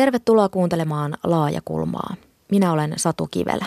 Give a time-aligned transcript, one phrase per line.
[0.00, 2.14] Tervetuloa kuuntelemaan Laajakulmaa.
[2.50, 3.66] Minä olen Satu Kivelä.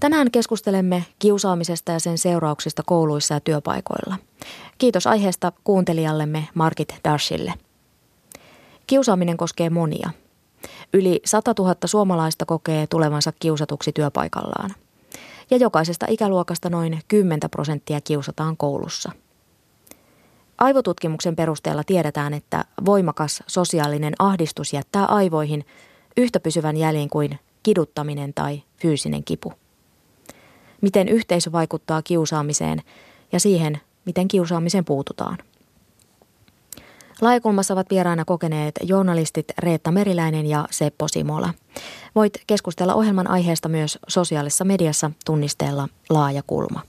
[0.00, 4.16] Tänään keskustelemme kiusaamisesta ja sen seurauksista kouluissa ja työpaikoilla.
[4.78, 7.54] Kiitos aiheesta kuuntelijallemme Markit Dashille.
[8.86, 10.10] Kiusaaminen koskee monia.
[10.92, 14.74] Yli 100 000 suomalaista kokee tulevansa kiusatuksi työpaikallaan.
[15.50, 19.12] Ja jokaisesta ikäluokasta noin 10 prosenttia kiusataan koulussa–
[20.58, 25.64] Aivotutkimuksen perusteella tiedetään, että voimakas sosiaalinen ahdistus jättää aivoihin
[26.16, 29.52] yhtä pysyvän jäljen kuin kiduttaminen tai fyysinen kipu.
[30.80, 32.82] Miten yhteisö vaikuttaa kiusaamiseen
[33.32, 35.38] ja siihen, miten kiusaamiseen puututaan.
[37.20, 41.54] Laajakulmassa ovat vieraana kokeneet journalistit Reetta Meriläinen ja Seppo Simola.
[42.14, 46.80] Voit keskustella ohjelman aiheesta myös sosiaalisessa mediassa tunnisteella Laajakulma.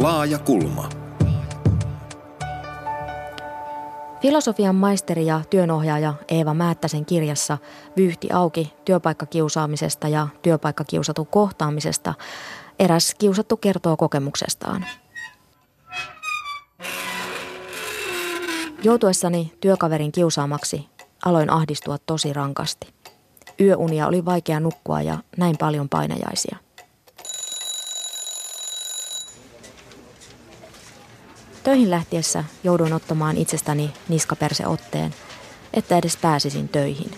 [0.00, 0.88] Laaja kulma.
[4.22, 7.58] Filosofian maisteri ja työnohjaaja Eeva Määttäsen kirjassa
[7.96, 12.14] Vyyhti auki työpaikkakiusaamisesta ja työpaikkakiusatun kohtaamisesta
[12.78, 14.86] eräs kiusattu kertoo kokemuksestaan.
[18.82, 20.88] Joutuessani työkaverin kiusaamaksi
[21.24, 22.94] aloin ahdistua tosi rankasti.
[23.60, 26.56] Yöunia oli vaikea nukkua ja näin paljon painajaisia–
[31.64, 35.14] Töihin lähtiessä jouduin ottamaan itsestäni niskaperseotteen,
[35.74, 37.10] että edes pääsisin töihin.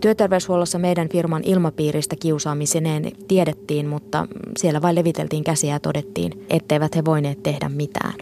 [0.00, 7.04] Työterveyshuollossa meidän firman ilmapiiristä kiusaamiseneen tiedettiin, mutta siellä vain leviteltiin käsiä ja todettiin, etteivät he
[7.04, 8.14] voineet tehdä mitään.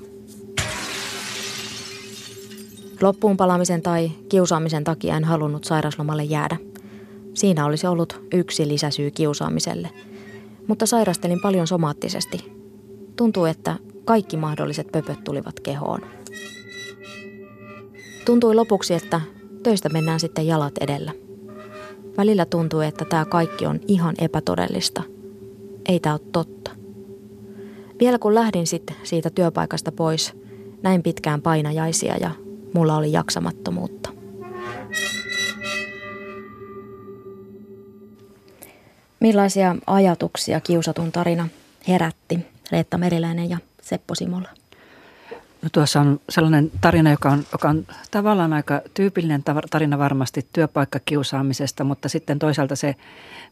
[3.00, 6.56] Loppuun palamisen tai kiusaamisen takia en halunnut sairaslomalle jäädä.
[7.34, 9.91] Siinä olisi ollut yksi lisäsyy kiusaamiselle.
[10.67, 12.64] Mutta sairastelin paljon somaattisesti,
[13.17, 16.01] Tuntui, että kaikki mahdolliset pöpöt tulivat kehoon.
[18.25, 19.20] Tuntui lopuksi, että
[19.62, 21.13] töistä mennään sitten jalat edellä.
[22.17, 25.02] Välillä tuntui, että tämä kaikki on ihan epätodellista.
[25.89, 26.70] Ei tämä ole totta.
[28.01, 30.35] Vielä kun lähdin sitten siitä työpaikasta pois,
[30.83, 32.31] näin pitkään painajaisia ja
[32.75, 34.11] mulla oli jaksamattomuutta.
[39.20, 41.48] Millaisia ajatuksia kiusatun tarina
[41.89, 44.48] herätti Reetta Meriläinen ja Seppo Simola.
[45.63, 51.85] No tuossa on sellainen tarina, joka on, joka on tavallaan aika tyypillinen tarina varmasti työpaikkakiusaamisesta,
[51.85, 52.95] mutta sitten toisaalta se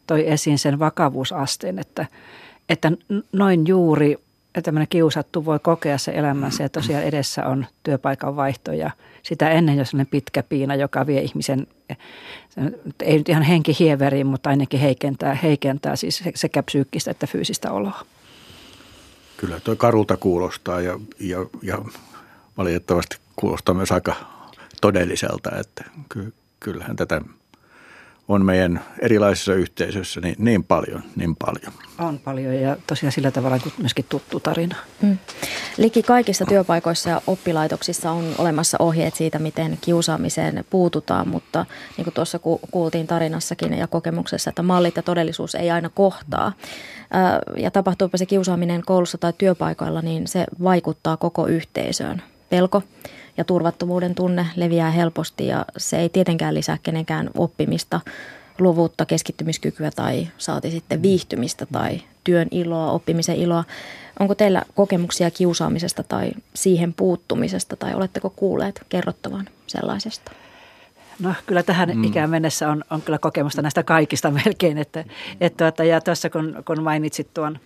[0.07, 2.07] toi esiin sen vakavuusasteen, että,
[2.69, 2.93] että
[3.33, 4.19] noin juuri
[4.63, 8.91] tämmöinen kiusattu voi kokea se elämänsä ja tosiaan edessä on työpaikan vaihto ja
[9.23, 11.67] sitä ennen jo sellainen pitkä piina, joka vie ihmisen,
[13.03, 18.05] ei nyt ihan henkihieveriin, mutta ainakin heikentää, heikentää siis sekä psyykkistä että fyysistä oloa
[19.43, 21.79] kyllä tuo karulta kuulostaa ja, ja, ja
[22.59, 24.15] valitettavasti kuulostaa myös aika
[24.81, 27.21] todelliselta, että ky, kyllähän tätä
[28.29, 31.73] on meidän erilaisissa yhteisöissä niin, niin paljon, niin paljon.
[31.99, 34.77] On paljon ja tosiaan sillä tavalla myöskin tuttu tarina.
[35.03, 35.19] Mm.
[35.77, 41.67] Liki kaikissa työpaikoissa ja oppilaitoksissa on olemassa ohjeet siitä, miten kiusaamiseen puututaan, mutta
[41.97, 42.39] niin kuin tuossa
[42.71, 46.53] kuultiin tarinassakin ja kokemuksessa, että mallit ja todellisuus ei aina kohtaa.
[47.57, 52.23] Ja tapahtuupa se kiusaaminen koulussa tai työpaikoilla, niin se vaikuttaa koko yhteisöön.
[52.51, 52.83] Pelko
[53.37, 58.01] ja turvattomuuden tunne leviää helposti ja se ei tietenkään lisää kenenkään oppimista,
[58.59, 63.65] luvuutta, keskittymiskykyä tai saati sitten viihtymistä tai työn iloa, oppimisen iloa.
[64.21, 70.33] Onko teillä kokemuksia kiusaamisesta tai siihen puuttumisesta tai oletteko kuulleet kerrottavan sellaisesta?
[71.21, 72.05] No kyllä tähän mm.
[72.05, 74.79] ikään mennessä on, on kyllä kokemusta näistä kaikista melkein.
[74.79, 75.05] Että,
[75.41, 77.59] et tuota, ja tuossa kun, kun mainitsit tuon,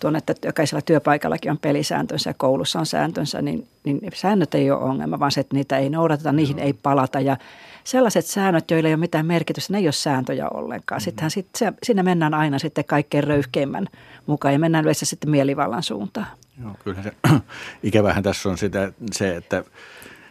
[0.00, 4.82] tuon, että jokaisella työpaikallakin on pelisääntönsä ja koulussa on sääntönsä, niin, niin säännöt ei ole
[4.82, 7.20] ongelma, vaan se, että niitä ei noudateta, niihin ei palata.
[7.20, 7.36] Ja
[7.84, 11.00] sellaiset säännöt, joilla ei ole mitään merkitystä, ne ei ole sääntöjä ollenkaan.
[11.00, 11.04] Mm.
[11.04, 13.86] Sittenhän sit, se, sinne mennään aina sitten kaikkein röyhkeimmän
[14.26, 16.26] mukaan ja mennään yleensä sitten mielivallan suuntaan.
[16.62, 17.12] Joo, kyllä se
[17.82, 19.64] ikävähän tässä on sitä, se, että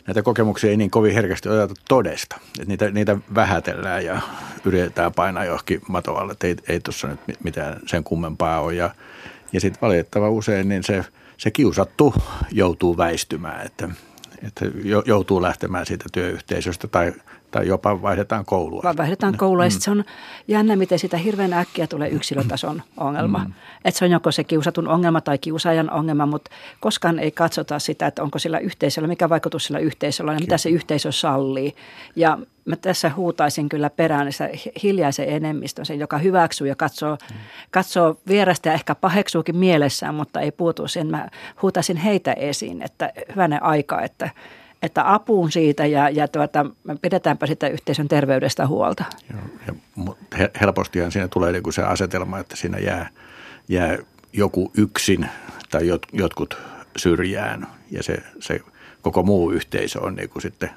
[0.07, 2.35] näitä kokemuksia ei niin kovin herkästi oteta todesta.
[2.59, 4.21] Että niitä, niitä vähätellään ja
[4.65, 8.73] yritetään painaa johonkin matoalle, että ei, ei tuossa nyt mitään sen kummempaa ole.
[8.73, 8.95] Ja,
[9.53, 11.05] ja sitten valitettava usein niin se,
[11.37, 12.13] se kiusattu
[12.51, 13.89] joutuu väistymään, että,
[14.47, 14.65] että
[15.05, 17.13] joutuu lähtemään siitä työyhteisöstä tai
[17.53, 18.81] tai jopa vaihdetaan koulua.
[18.83, 19.67] Vai vaihdetaan koulua mm.
[19.67, 20.03] ja se on
[20.47, 23.39] jännä, miten sitä hirveän äkkiä tulee yksilötason ongelma.
[23.39, 23.53] Mm.
[23.85, 28.07] Että se on joko se kiusatun ongelma tai kiusaajan ongelma, mutta koskaan ei katsota sitä,
[28.07, 31.75] että onko sillä yhteisöllä, mikä vaikutus sillä yhteisöllä ja mitä se yhteisö sallii.
[32.15, 34.51] Ja mä tässä huutaisin kyllä perään se
[34.83, 37.37] hiljaisen enemmistön, sen, joka hyväksyy ja katsoo, mm.
[37.71, 41.07] katsoo vierestä ja ehkä paheksuukin mielessään, mutta ei puutu sen.
[41.07, 41.27] Mä
[41.61, 44.29] huutaisin heitä esiin, että hyvänen aika, että–
[44.83, 46.65] että apuun siitä ja, ja tuota,
[47.01, 49.03] pidetäänpä sitä yhteisön terveydestä huolta.
[49.31, 49.75] Joo,
[50.37, 53.09] ja helpostihan siinä tulee niin se asetelma, että siinä jää,
[53.69, 53.97] jää
[54.33, 55.29] joku yksin
[55.71, 56.57] tai jot, jotkut
[56.97, 58.59] syrjään ja se, se
[59.01, 60.69] koko muu yhteisö on niin kuin sitten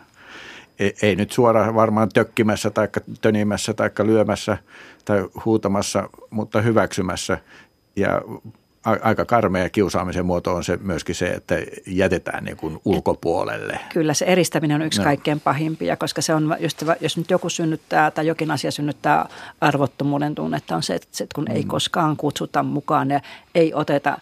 [0.79, 2.89] ei, ei nyt suoraan varmaan tökkimässä tai
[3.21, 4.59] tönimässä tai lyömässä
[5.05, 7.39] tai huutamassa, mutta hyväksymässä
[7.97, 8.23] ja
[9.03, 11.55] aika karmea kiusaamisen muoto on se myöskin se, että
[11.87, 13.81] jätetään niin kuin ulkopuolelle.
[13.93, 15.05] Kyllä se eristäminen on yksi no.
[15.05, 19.29] kaikkein pahimpia, koska se on just, jos nyt joku synnyttää tai jokin asia synnyttää
[19.61, 21.57] arvottomuuden tunnetta on se, että kun mm.
[21.57, 23.21] ei koskaan kutsuta mukaan ja
[23.55, 24.19] ei oteta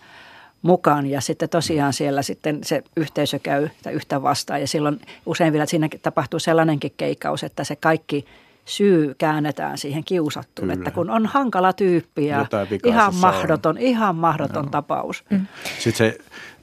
[0.63, 5.67] mukaan ja sitten tosiaan siellä sitten se yhteisö käy yhtä vastaan ja silloin usein vielä
[5.67, 8.25] siinä tapahtuu sellainenkin keikkaus, että se kaikki–
[8.65, 10.75] syy käännetään siihen kiusattuun, Kyllä.
[10.75, 12.47] että kun on hankala tyyppi ja
[12.85, 13.83] ihan mahdoton, on.
[13.83, 14.71] ihan mahdoton no.
[14.71, 15.25] tapaus.
[15.31, 15.47] Mm.
[15.79, 16.19] Sitten se,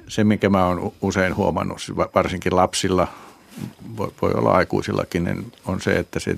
[0.07, 1.81] se, minkä mä oon usein huomannut,
[2.15, 3.07] varsinkin lapsilla,
[3.97, 6.37] voi, voi olla aikuisillakin, niin on se, että se,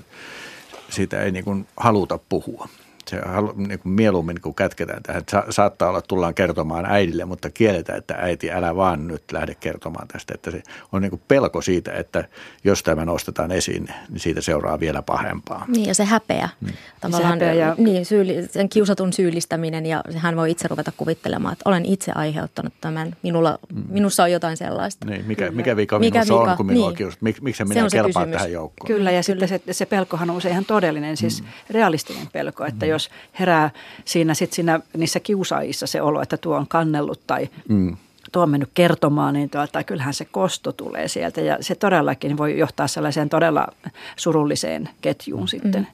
[0.89, 2.67] siitä ei niin haluta puhua
[3.09, 3.21] se
[3.55, 5.23] niin kuin mieluummin kun kätketään tähän.
[5.31, 9.55] Sa- saattaa olla, että tullaan kertomaan äidille, mutta kielletään, että äiti älä vaan nyt lähde
[9.55, 10.33] kertomaan tästä.
[10.35, 12.23] Että se on niin kuin pelko siitä, että
[12.63, 15.65] jos tämä nostetaan esiin, niin siitä seuraa vielä pahempaa.
[15.67, 16.49] Niin ja se häpeä.
[16.61, 16.73] Hmm.
[17.01, 17.75] Tavallaan se häpeä ja...
[17.77, 22.73] niin, syyli, sen kiusatun syyllistäminen ja hän voi itse ruveta kuvittelemaan, että olen itse aiheuttanut
[22.81, 23.15] tämän.
[23.23, 23.83] Minulla, hmm.
[23.89, 25.05] Minussa on jotain sellaista.
[25.05, 26.51] Niin, mikä, mikä vika mikä minussa vika?
[26.51, 26.97] on, kun minua niin.
[26.97, 27.21] kiusat?
[27.21, 28.87] Mik, miksi minä kelpaan tähän joukkoon?
[28.87, 29.47] Kyllä ja Kyllä.
[29.47, 31.49] sitten se, se pelkohan on usein ihan todellinen, siis hmm.
[31.69, 33.09] realistinen pelko, että hmm jos
[33.39, 33.69] herää
[34.05, 37.97] siinä, sit siinä niissä kiusaajissa se olo, että tuo on kannellut tai mm.
[38.31, 42.57] tuo on mennyt kertomaan, niin tuota, kyllähän se kosto tulee sieltä ja se todellakin voi
[42.57, 43.67] johtaa sellaiseen todella
[44.15, 45.47] surulliseen ketjuun mm.
[45.47, 45.87] sitten.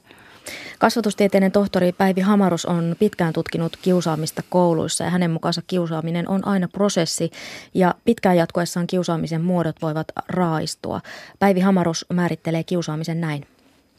[0.78, 6.68] Kasvatustieteiden tohtori Päivi Hamarus on pitkään tutkinut kiusaamista kouluissa ja hänen mukaansa kiusaaminen on aina
[6.68, 7.30] prosessi
[7.74, 11.00] ja pitkään jatkuessaan kiusaamisen muodot voivat raaistua.
[11.38, 13.46] Päivi Hamarus määrittelee kiusaamisen näin.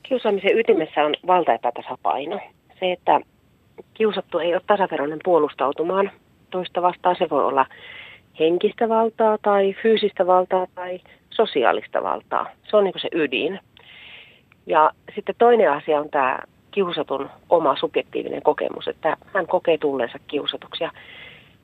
[0.04, 2.40] Kiusaamisen ytimessä on valtaepätasapaino
[2.82, 3.20] se, että
[3.94, 6.12] kiusattu ei ole tasaveroinen puolustautumaan
[6.50, 7.16] toista vastaan.
[7.20, 7.66] Se voi olla
[8.40, 11.00] henkistä valtaa tai fyysistä valtaa tai
[11.30, 12.50] sosiaalista valtaa.
[12.64, 13.60] Se on niin se ydin.
[14.66, 16.40] Ja sitten toinen asia on tämä
[16.72, 20.84] kiusatun oma subjektiivinen kokemus, että hän kokee tulleensa kiusatuksi.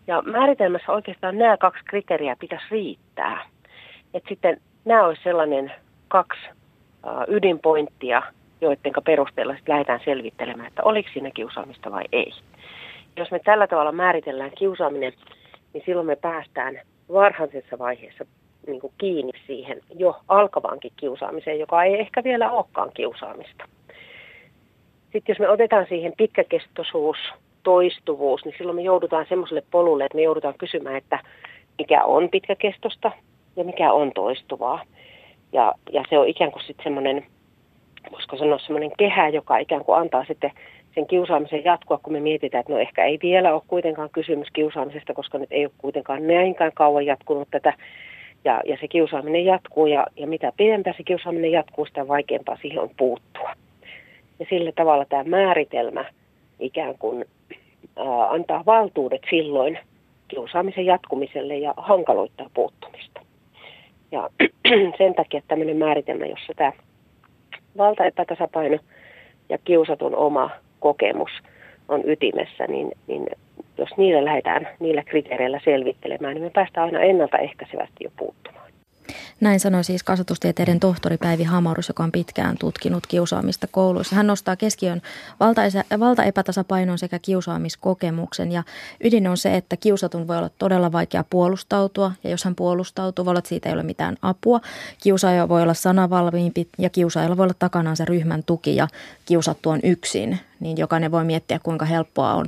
[0.07, 3.45] Ja määritelmässä oikeastaan nämä kaksi kriteeriä pitäisi riittää.
[4.13, 5.71] Että sitten nämä olisi sellainen
[6.07, 6.41] kaksi
[7.27, 8.21] ydinpointtia,
[8.61, 12.31] joiden perusteella sitten lähdetään selvittelemään, että oliko siinä kiusaamista vai ei.
[13.17, 15.13] Jos me tällä tavalla määritellään kiusaaminen,
[15.73, 16.79] niin silloin me päästään
[17.13, 18.25] varhaisessa vaiheessa
[18.67, 23.65] niin kuin kiinni siihen jo alkavaankin kiusaamiseen, joka ei ehkä vielä olekaan kiusaamista.
[25.11, 27.17] Sitten jos me otetaan siihen pitkäkestoisuus,
[27.63, 31.19] toistuvuus, niin silloin me joudutaan semmoiselle polulle, että me joudutaan kysymään, että
[31.77, 33.11] mikä on pitkäkestosta
[33.55, 34.83] ja mikä on toistuvaa.
[35.53, 37.25] Ja, ja se on ikään kuin sitten semmoinen
[38.11, 40.51] voisiko sanoa semmoinen kehä, joka ikään kuin antaa sitten
[40.95, 45.13] sen kiusaamisen jatkua, kun me mietitään, että no ehkä ei vielä ole kuitenkaan kysymys kiusaamisesta,
[45.13, 47.73] koska nyt ei ole kuitenkaan näinkään kauan jatkunut tätä.
[48.45, 52.79] Ja, ja se kiusaaminen jatkuu ja, ja mitä pidempään se kiusaaminen jatkuu, sitä vaikeampaa siihen
[52.79, 53.53] on puuttua.
[54.39, 56.05] Ja sillä tavalla tämä määritelmä
[56.59, 57.25] ikään kuin
[57.97, 59.79] ää, antaa valtuudet silloin
[60.27, 63.21] kiusaamisen jatkumiselle ja hankaloittaa puuttumista.
[64.11, 64.29] Ja
[64.97, 66.71] sen takia tämmöinen määritelmä, jossa tämä
[67.77, 68.77] valtaepätasapaino
[69.49, 71.31] ja kiusatun oma kokemus
[71.87, 73.25] on ytimessä, niin, niin
[73.77, 78.66] jos niillä lähdetään niillä kriteereillä selvittelemään, niin me päästään aina ennaltaehkäisevästi jo puuttumaan.
[79.41, 84.15] Näin sanoi siis kasvatustieteiden tohtori Päivi Hamarus, joka on pitkään tutkinut kiusaamista kouluissa.
[84.15, 85.01] Hän nostaa keskiön
[85.99, 88.63] valtaepätasapainon sekä kiusaamiskokemuksen ja
[89.03, 93.31] ydin on se, että kiusatun voi olla todella vaikea puolustautua ja jos hän puolustautuu, voi
[93.31, 94.61] olla, että siitä ei ole mitään apua.
[95.01, 98.87] Kiusaaja voi olla sanavalmiimpi ja kiusaajalla voi olla takanaan se ryhmän tuki ja
[99.25, 102.45] kiusattu on yksin, niin jokainen voi miettiä kuinka helppoa on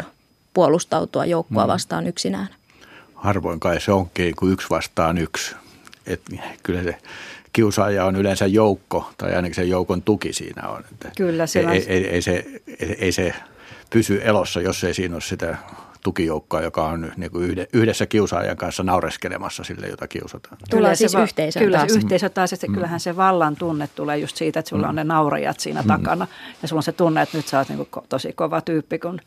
[0.53, 1.67] puolustautua joukkoa mm.
[1.67, 2.47] vastaan yksinään.
[3.15, 5.55] Harvoin kai se onkin kuin yksi vastaan yksi
[6.09, 6.95] että kyllä se
[7.53, 10.83] kiusaaja on yleensä joukko, tai ainakin se joukon tuki siinä on.
[10.91, 12.45] Että kyllä, ei, ei, ei, ei, se,
[12.79, 13.33] ei, ei se
[13.89, 15.57] pysy elossa, jos ei siinä ole sitä
[16.03, 20.57] tukijoukkoa, joka on niin kuin yhdessä kiusaajan kanssa naureskelemassa sille, jota kiusataan.
[20.69, 21.91] Tulee siis va- yhteisö Kyllä taas.
[21.91, 22.73] se yhteisö taas, että mm.
[22.73, 24.89] kyllähän se vallan tunne tulee just siitä, että sulla mm.
[24.89, 25.87] on ne naurajat siinä mm.
[25.87, 26.27] takana.
[26.61, 29.21] Ja sulla on se tunne, että nyt sä oot niin kuin tosi kova tyyppi, kun,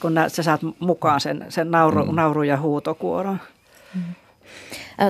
[0.00, 2.14] kun sä saat mukaan sen, sen nauru, mm.
[2.14, 3.40] nauru- ja huutokuoron.
[3.94, 4.02] Mm.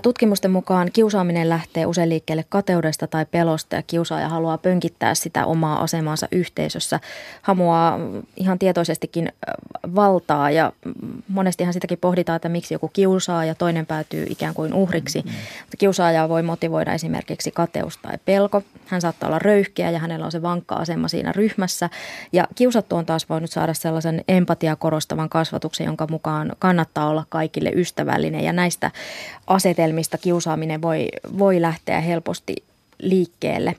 [0.03, 5.83] Tutkimusten mukaan kiusaaminen lähtee usein liikkeelle kateudesta tai pelosta ja kiusaaja haluaa pönkittää sitä omaa
[5.83, 7.01] asemaansa yhteisössä.
[7.43, 7.99] Hamuaa
[8.37, 9.33] ihan tietoisestikin
[9.95, 10.73] valtaa ja
[11.29, 15.19] monestihan sitäkin pohditaan, että miksi joku kiusaa ja toinen päätyy ikään kuin uhriksi.
[15.19, 15.39] Mm-hmm.
[15.61, 18.63] Mutta kiusaajaa voi motivoida esimerkiksi kateus tai pelko.
[18.87, 21.91] Hän saattaa olla röyhkeä ja hänellä on se vankka asema siinä ryhmässä.
[22.33, 27.71] Ja kiusattu on taas voinut saada sellaisen empatia korostavan kasvatuksen, jonka mukaan kannattaa olla kaikille
[27.75, 28.91] ystävällinen ja näistä
[29.75, 32.57] asetelmista kiusaaminen voi, voi lähteä helposti
[32.99, 33.77] liikkeelle.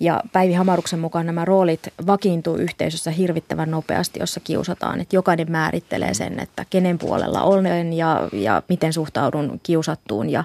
[0.00, 5.00] Ja Päivi Hamaruksen mukaan nämä roolit vakiintuu yhteisössä hirvittävän nopeasti, jossa kiusataan.
[5.00, 10.44] Että jokainen määrittelee sen, että kenen puolella olen ja, ja miten suhtaudun kiusattuun ja,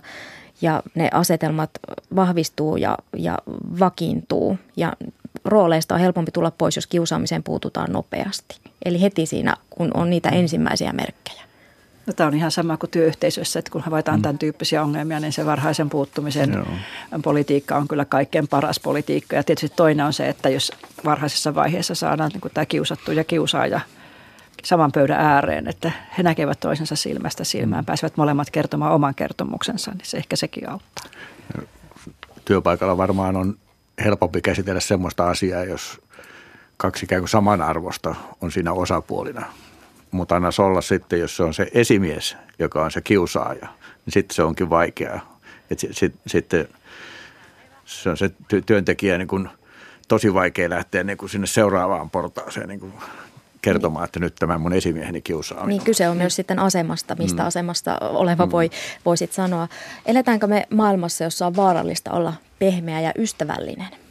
[0.61, 1.69] ja ne asetelmat
[2.15, 3.37] vahvistuu ja, ja
[3.79, 4.57] vakiintuu.
[4.77, 4.93] Ja
[5.45, 8.59] rooleista on helpompi tulla pois, jos kiusaamiseen puututaan nopeasti.
[8.85, 11.42] Eli heti siinä, kun on niitä ensimmäisiä merkkejä.
[12.07, 14.21] No, tämä on ihan sama kuin työyhteisössä, että kun havaitaan mm.
[14.21, 16.65] tämän tyyppisiä ongelmia, niin se varhaisen puuttumisen Joo.
[17.23, 19.35] politiikka on kyllä kaikkein paras politiikka.
[19.35, 20.71] Ja tietysti toinen on se, että jos
[21.05, 23.79] varhaisessa vaiheessa saadaan niin kuin tämä kiusattu ja kiusaaja
[24.63, 27.85] saman pöydän ääreen, että he näkevät toisensa silmästä silmään, mm.
[27.85, 31.05] pääsevät molemmat kertomaan oman kertomuksensa, niin se ehkä sekin auttaa.
[32.45, 33.55] Työpaikalla varmaan on
[34.03, 36.01] helpompi käsitellä sellaista asiaa, jos
[36.77, 39.45] kaksi ikään kuin samanarvosta on siinä osapuolina–
[40.13, 43.67] mutta anna olla sitten, jos se on se esimies, joka on se kiusaaja,
[44.05, 45.39] niin sitten se onkin vaikeaa.
[45.69, 46.49] Sitten sit, sit,
[47.85, 48.31] se on se
[48.65, 49.49] työntekijä niin kuin
[50.07, 52.93] tosi vaikea lähteä niin kuin sinne seuraavaan portaaseen niin kuin
[53.61, 55.65] kertomaan, että nyt tämä mun esimieheni kiusaa.
[55.65, 57.47] Niin kyse on myös sitten asemasta, mistä mm.
[57.47, 58.51] asemasta oleva mm.
[58.51, 58.69] voi,
[59.05, 59.67] voisit sanoa.
[60.05, 64.02] Eletäänkö me maailmassa, jossa on vaarallista olla pehmeä ja ystävällinen?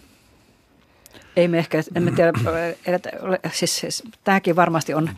[1.37, 2.33] Ei me ehkä, emme tiedä,
[2.87, 3.11] eletä,
[3.53, 5.11] siis, siis tämäkin varmasti on,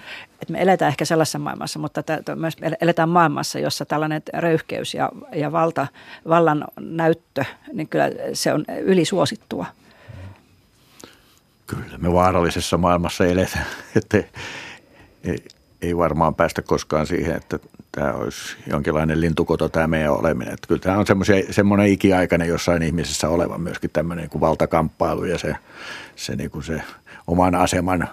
[0.42, 5.11] että me eletään ehkä sellaisessa maailmassa, mutta tämä, myös eletään maailmassa, jossa tällainen röyhkeys ja,
[5.35, 5.87] ja valta,
[6.28, 9.66] vallan näyttö, niin kyllä se on ylisuosittua.
[11.66, 13.66] Kyllä me vaarallisessa maailmassa eletään,
[13.97, 14.25] että
[15.85, 17.59] ei, varmaan päästä koskaan siihen, että
[17.93, 20.55] tämä olisi jonkinlainen lintukoto tämä meidän oleminen.
[20.55, 21.07] Että kyllä tämä on
[21.50, 25.57] semmoinen ikiaikainen jossain ihmisessä oleva myöskin tämmöinen niin kuin valtakamppailu ja se,
[26.17, 26.83] se, niin kuin se
[27.26, 28.09] oman aseman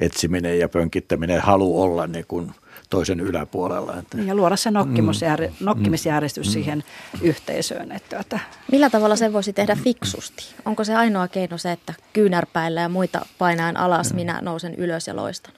[0.00, 2.50] etsiminen ja pönkittäminen, halu olla niin kuin
[2.90, 3.94] toisen yläpuolella.
[3.98, 4.18] Että.
[4.18, 5.54] Ja luoda se nokkimusjär, mm.
[5.60, 6.52] nokkimisjärjestys mm.
[6.52, 6.84] siihen
[7.22, 7.92] yhteisöön.
[7.92, 8.38] Että, että.
[8.72, 10.44] Millä tavalla se voisi tehdä fiksusti?
[10.64, 14.16] Onko se ainoa keino se, että kyynärpäillä ja muita painaen alas, mm.
[14.16, 15.52] minä nousen ylös ja loistan?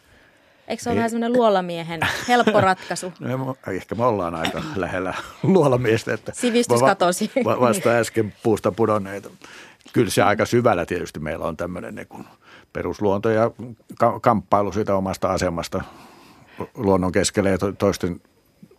[0.69, 3.13] Eikö se ole vähän semmoinen luolamiehen helppo ratkaisu?
[3.21, 6.15] No, ehkä me ollaan aika lähellä luolamiestä.
[6.15, 7.31] Että Sivistys katosi.
[7.45, 9.31] Va- vasta äsken puusta pudonneita.
[9.93, 12.25] Kyllä se aika syvällä tietysti meillä on tämmöinen niin kuin
[12.73, 13.51] perusluonto ja
[13.99, 15.85] ka- kamppailu siitä omasta asemasta
[16.75, 18.21] luonnon keskellä ja toisten,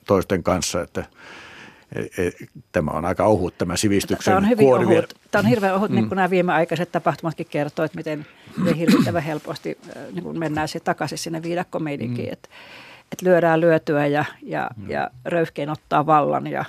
[0.07, 1.05] toisten kanssa, että–
[1.95, 2.31] E, e,
[2.71, 5.15] tämä on aika ohut tämä sivistyksen Tämä on hyvin ohut.
[5.31, 5.95] Tämä on hirveän ohut, mm.
[5.95, 8.25] niin kuin nämä viimeaikaiset tapahtumatkin kertoo, että miten,
[8.57, 9.77] miten hirvittävän helposti
[10.13, 12.33] niin kuin mennään se takaisin sinne viidakkomeininkiin, mm.
[12.33, 12.49] että,
[13.11, 14.89] että lyödään lyötyä ja, ja, mm.
[14.89, 16.65] ja röyhkein ottaa vallan ja,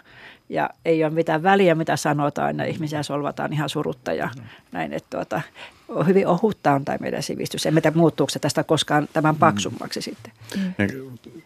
[0.49, 4.42] ja ei ole mitään väliä, mitä sanotaan, ja ihmisiä solvataan ihan surutta ja mm.
[4.72, 5.40] näin, että tuota,
[5.88, 7.66] on hyvin ohutta on tämä meidän sivistys.
[7.66, 10.02] En tiedä, muuttuuko se tästä koskaan tämän paksummaksi mm.
[10.02, 10.32] sitten.
[10.56, 10.75] Mm.
[10.78, 10.87] Ja,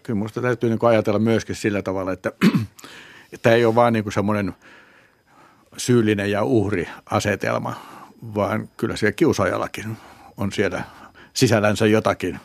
[0.02, 2.32] kyllä minusta täytyy niin ajatella myöskin sillä tavalla, että
[3.42, 4.54] Tämä ei ole vaan niin semmoinen
[5.76, 7.74] syyllinen ja uhri asetelma,
[8.34, 9.96] vaan kyllä siellä kiusaajallakin
[10.36, 10.84] on siellä
[11.32, 12.40] sisällänsä jotakin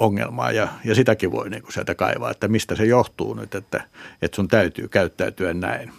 [0.00, 3.84] ongelmaa ja, ja sitäkin voi niin kuin sieltä kaivaa, että mistä se johtuu nyt, että,
[4.22, 5.92] että sun täytyy käyttäytyä näin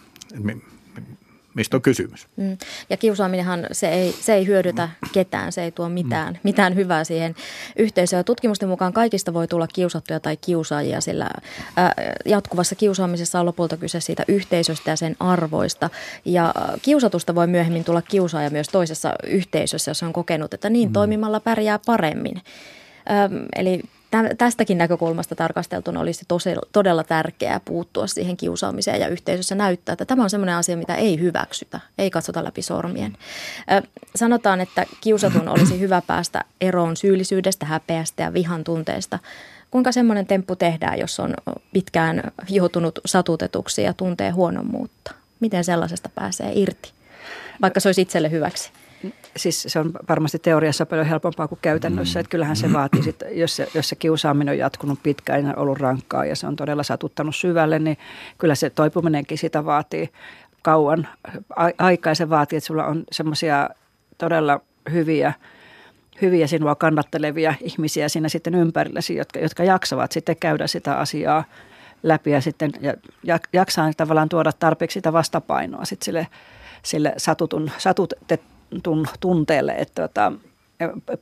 [1.54, 2.28] mistä on kysymys.
[2.36, 2.58] Mm.
[2.90, 6.40] Ja kiusaaminenhan se ei, se ei hyödytä ketään, se ei tuo mitään, mm.
[6.42, 7.34] mitään hyvää siihen
[7.76, 8.24] yhteisöön.
[8.24, 11.30] Tutkimusten mukaan kaikista voi tulla kiusattuja tai kiusaajia, sillä
[11.76, 15.90] ää, jatkuvassa kiusaamisessa on lopulta kyse siitä yhteisöstä ja sen arvoista.
[16.24, 20.92] Ja kiusatusta voi myöhemmin tulla kiusaaja myös toisessa yhteisössä, jos on kokenut, että niin mm.
[20.92, 22.42] toimimalla pärjää paremmin.
[23.56, 23.80] Eli
[24.38, 30.22] tästäkin näkökulmasta tarkasteltuna olisi tosi, todella tärkeää puuttua siihen kiusaamiseen ja yhteisössä näyttää, että tämä
[30.22, 33.16] on sellainen asia, mitä ei hyväksytä, ei katsota läpi sormien.
[34.14, 39.18] Sanotaan, että kiusatun olisi hyvä päästä eroon syyllisyydestä, häpeästä ja vihan tunteesta.
[39.70, 41.34] Kuinka semmoinen temppu tehdään, jos on
[41.72, 45.14] pitkään joutunut satutetuksi ja tuntee huonommuutta?
[45.40, 46.92] Miten sellaisesta pääsee irti,
[47.62, 48.70] vaikka se olisi itselle hyväksi?
[49.36, 52.18] Siis se on varmasti teoriassa paljon helpompaa kuin käytännössä.
[52.18, 52.20] Mm.
[52.20, 55.78] Että kyllähän se vaatii, sit, jos, se, jos se kiusaaminen on jatkunut pitkään ja ollut
[55.78, 57.96] rankkaa ja se on todella satuttanut syvälle, niin
[58.38, 60.08] kyllä se toipuminenkin sitä vaatii
[60.62, 61.08] kauan
[61.78, 62.14] aikaa.
[62.14, 63.70] Se vaatii, että sulla on semmoisia
[64.18, 65.32] todella hyviä–
[66.22, 71.44] hyviä sinua kannattelevia ihmisiä siinä sitten ympärilläsi, jotka, jotka jaksavat sitten käydä sitä asiaa
[72.02, 72.72] läpi ja sitten
[73.24, 76.26] ja, jaksaa tavallaan tuoda tarpeeksi sitä vastapainoa sitten sille,
[76.82, 77.70] sille satutun,
[78.68, 80.32] satutetun tunteelle, että tota,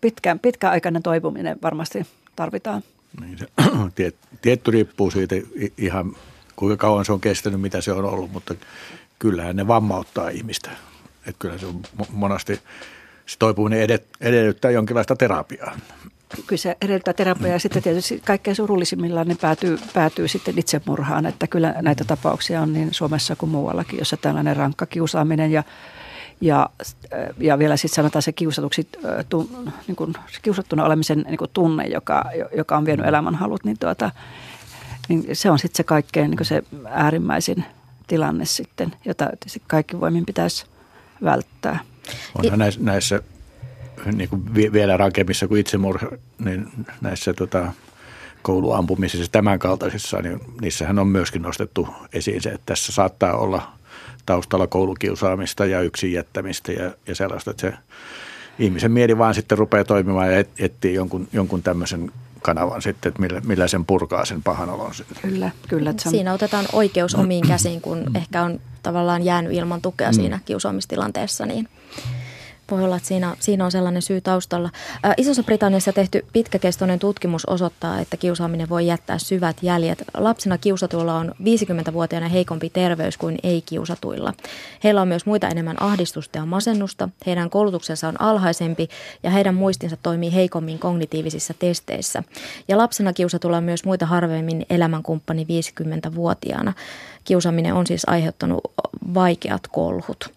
[0.00, 2.82] pitkä, pitkäaikainen toipuminen varmasti tarvitaan.
[3.20, 3.46] Niin se,
[4.42, 5.34] tietty riippuu siitä
[5.78, 6.16] ihan
[6.56, 8.54] kuinka kauan se on kestänyt, mitä se on ollut, mutta
[9.18, 10.70] kyllähän ne vammauttaa ihmistä.
[11.26, 12.60] Että kyllä se on monasti
[13.26, 13.88] se toipuminen
[14.20, 15.78] edellyttää jonkinlaista terapiaa.
[16.46, 21.46] Kyllä se edellyttää terapiaa ja sitten tietysti kaikkein surullisimmillaan ne päätyy, päätyy sitten itsemurhaan, että
[21.46, 25.62] kyllä näitä tapauksia on niin Suomessa kuin muuallakin, jossa tällainen rankka kiusaaminen ja
[26.40, 26.70] ja,
[27.38, 28.88] ja vielä sitten sanotaan se kiusatuksi,
[29.28, 29.50] tu,
[29.86, 32.24] niin kuin, se kiusattuna olemisen niin kuin tunne, joka,
[32.56, 34.10] joka on vienyt elämänhalut, niin, tuota,
[35.08, 37.64] niin se on sitten se kaikkein niin se äärimmäisin
[38.06, 39.30] tilanne sitten, jota
[39.66, 40.66] kaikki voimin pitäisi
[41.24, 41.78] välttää.
[42.34, 43.22] Onhan näissä, näissä
[44.12, 46.68] niin kuin vielä rankemmissa kuin itsemurha, niin
[47.00, 47.72] näissä tota,
[48.42, 53.72] kouluampumisissa tämän kaltaisissa, niin niissähän on myöskin nostettu esiin se, että tässä saattaa olla
[54.26, 57.75] taustalla koulukiusaamista ja yksin jättämistä ja, ja sellaista, että se
[58.59, 63.21] ihmisen mieli vaan sitten rupeaa toimimaan ja et, etsii jonkun, jonkun tämmöisen kanavan sitten, että
[63.23, 64.92] millä, millä sen purkaa sen pahan olon.
[65.23, 65.90] Kyllä, kyllä.
[65.90, 70.14] Että Siinä otetaan oikeus omiin käsiin, kun ehkä on tavallaan jäänyt ilman tukea mm.
[70.14, 71.68] siinä kiusaamistilanteessa, niin
[72.70, 74.70] voi olla, että siinä, siinä on sellainen syy taustalla.
[75.02, 80.04] Ää, Isossa Britanniassa tehty pitkäkestoinen tutkimus osoittaa, että kiusaaminen voi jättää syvät jäljet.
[80.14, 84.32] Lapsena kiusatuilla on 50-vuotiaana heikompi terveys kuin ei-kiusatuilla.
[84.85, 88.88] Heillä on myös muita enemmän ahdistusta ja masennusta, heidän koulutuksensa on alhaisempi
[89.23, 92.23] ja heidän muistinsa toimii heikommin kognitiivisissa testeissä.
[92.68, 96.73] Ja lapsena kiusatuilla on myös muita harvemmin elämänkumppani 50-vuotiaana.
[97.25, 98.61] Kiusaaminen on siis aiheuttanut
[99.14, 100.30] vaikeat kolhut.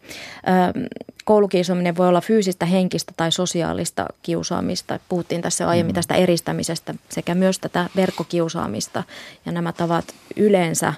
[1.29, 4.99] Koulukiusaaminen voi olla fyysistä, henkistä tai sosiaalista kiusaamista.
[5.09, 5.95] Puhuttiin tässä aiemmin mm.
[5.95, 9.03] tästä eristämisestä sekä myös tätä verkkokiusaamista.
[9.45, 10.05] Ja nämä tavat
[10.35, 10.93] yleensä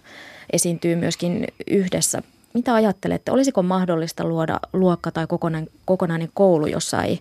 [0.53, 2.21] esiintyy myöskin yhdessä.
[2.53, 7.19] Mitä ajattelette, olisiko mahdollista luoda luokka tai kokonainen, kokonainen koulu, jossa ei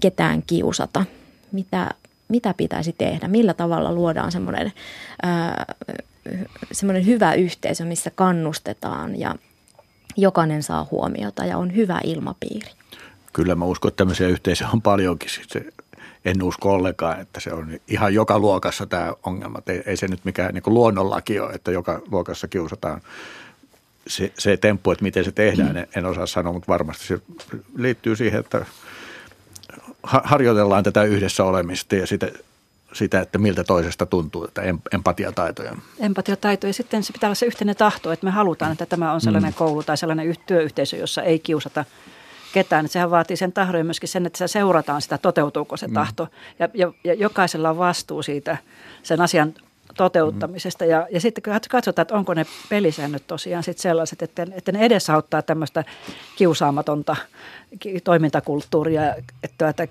[0.00, 1.04] ketään kiusata?
[1.52, 1.90] Mitä,
[2.28, 3.28] mitä pitäisi tehdä?
[3.28, 4.72] Millä tavalla luodaan semmoinen
[6.72, 9.34] semmoinen hyvä yhteisö, missä kannustetaan ja
[10.16, 12.70] jokainen saa huomiota ja on hyvä ilmapiiri.
[13.32, 15.30] Kyllä mä uskon, että tämmöisiä yhteisöjä on paljonkin.
[15.48, 15.64] Se,
[16.24, 19.58] en usko ollenkaan, että se on ihan joka luokassa tämä ongelma.
[19.66, 23.00] Ei, ei se nyt mikään niin luonnonlaki ole, että joka luokassa kiusataan.
[24.06, 27.18] Se, se temppu, että miten se tehdään, en, en osaa sanoa, mutta varmasti se
[27.76, 28.66] liittyy siihen, että
[30.02, 32.28] harjoitellaan tätä yhdessä olemista ja sitä,
[32.92, 35.76] sitä, että miltä toisesta tuntuu, että empatiataitoja.
[36.00, 36.72] Empatiataitoja.
[36.72, 39.54] Sitten se pitää olla se yhteinen tahto, että me halutaan, että tämä on sellainen mm.
[39.54, 41.84] koulu tai sellainen työyhteisö, jossa ei kiusata
[42.52, 42.88] ketään.
[42.88, 45.94] Sehän vaatii sen tahdon ja myöskin sen, että se seurataan sitä, toteutuuko se mm.
[45.94, 46.28] tahto.
[46.58, 48.56] Ja, ja, ja jokaisella on vastuu siitä
[49.02, 49.54] sen asian
[49.96, 50.84] toteuttamisesta.
[50.84, 55.42] Ja, ja sitten katsotaan, että onko ne pelisäännöt tosiaan sitten sellaiset, että, että ne edesauttaa
[55.42, 55.84] tämmöistä
[56.36, 57.16] kiusaamatonta
[58.04, 59.88] toimintakulttuuria, että, että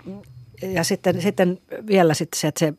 [0.61, 2.73] ja sitten, sitten vielä sitten se, että se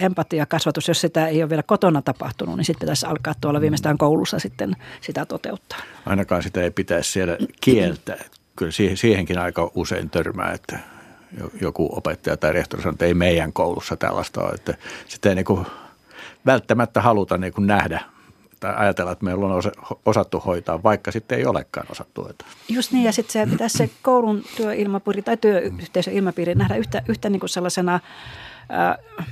[0.00, 4.38] empatiakasvatus, jos sitä ei ole vielä kotona tapahtunut, niin sitten pitäisi alkaa tuolla viimeistään koulussa
[4.38, 5.78] sitten sitä toteuttaa.
[6.06, 8.24] Ainakaan sitä ei pitäisi siellä kieltää.
[8.56, 10.78] Kyllä siihenkin aika usein törmää, että
[11.60, 14.52] joku opettaja tai rehtori sanoo, että ei meidän koulussa tällaista ole.
[14.52, 14.74] Että
[15.08, 15.66] sitä ei niin
[16.46, 18.00] välttämättä haluta niin nähdä
[18.62, 19.62] tai ajatella, että meillä on
[20.06, 22.48] osattu hoitaa, vaikka sitten ei olekaan osattu hoitaa.
[22.68, 27.30] Just niin, ja sitten se pitäisi se koulun työilmapiiri tai työyhteisön ilmapiiri nähdä yhtä, yhtä
[27.30, 29.26] niin kuin sellaisena äh,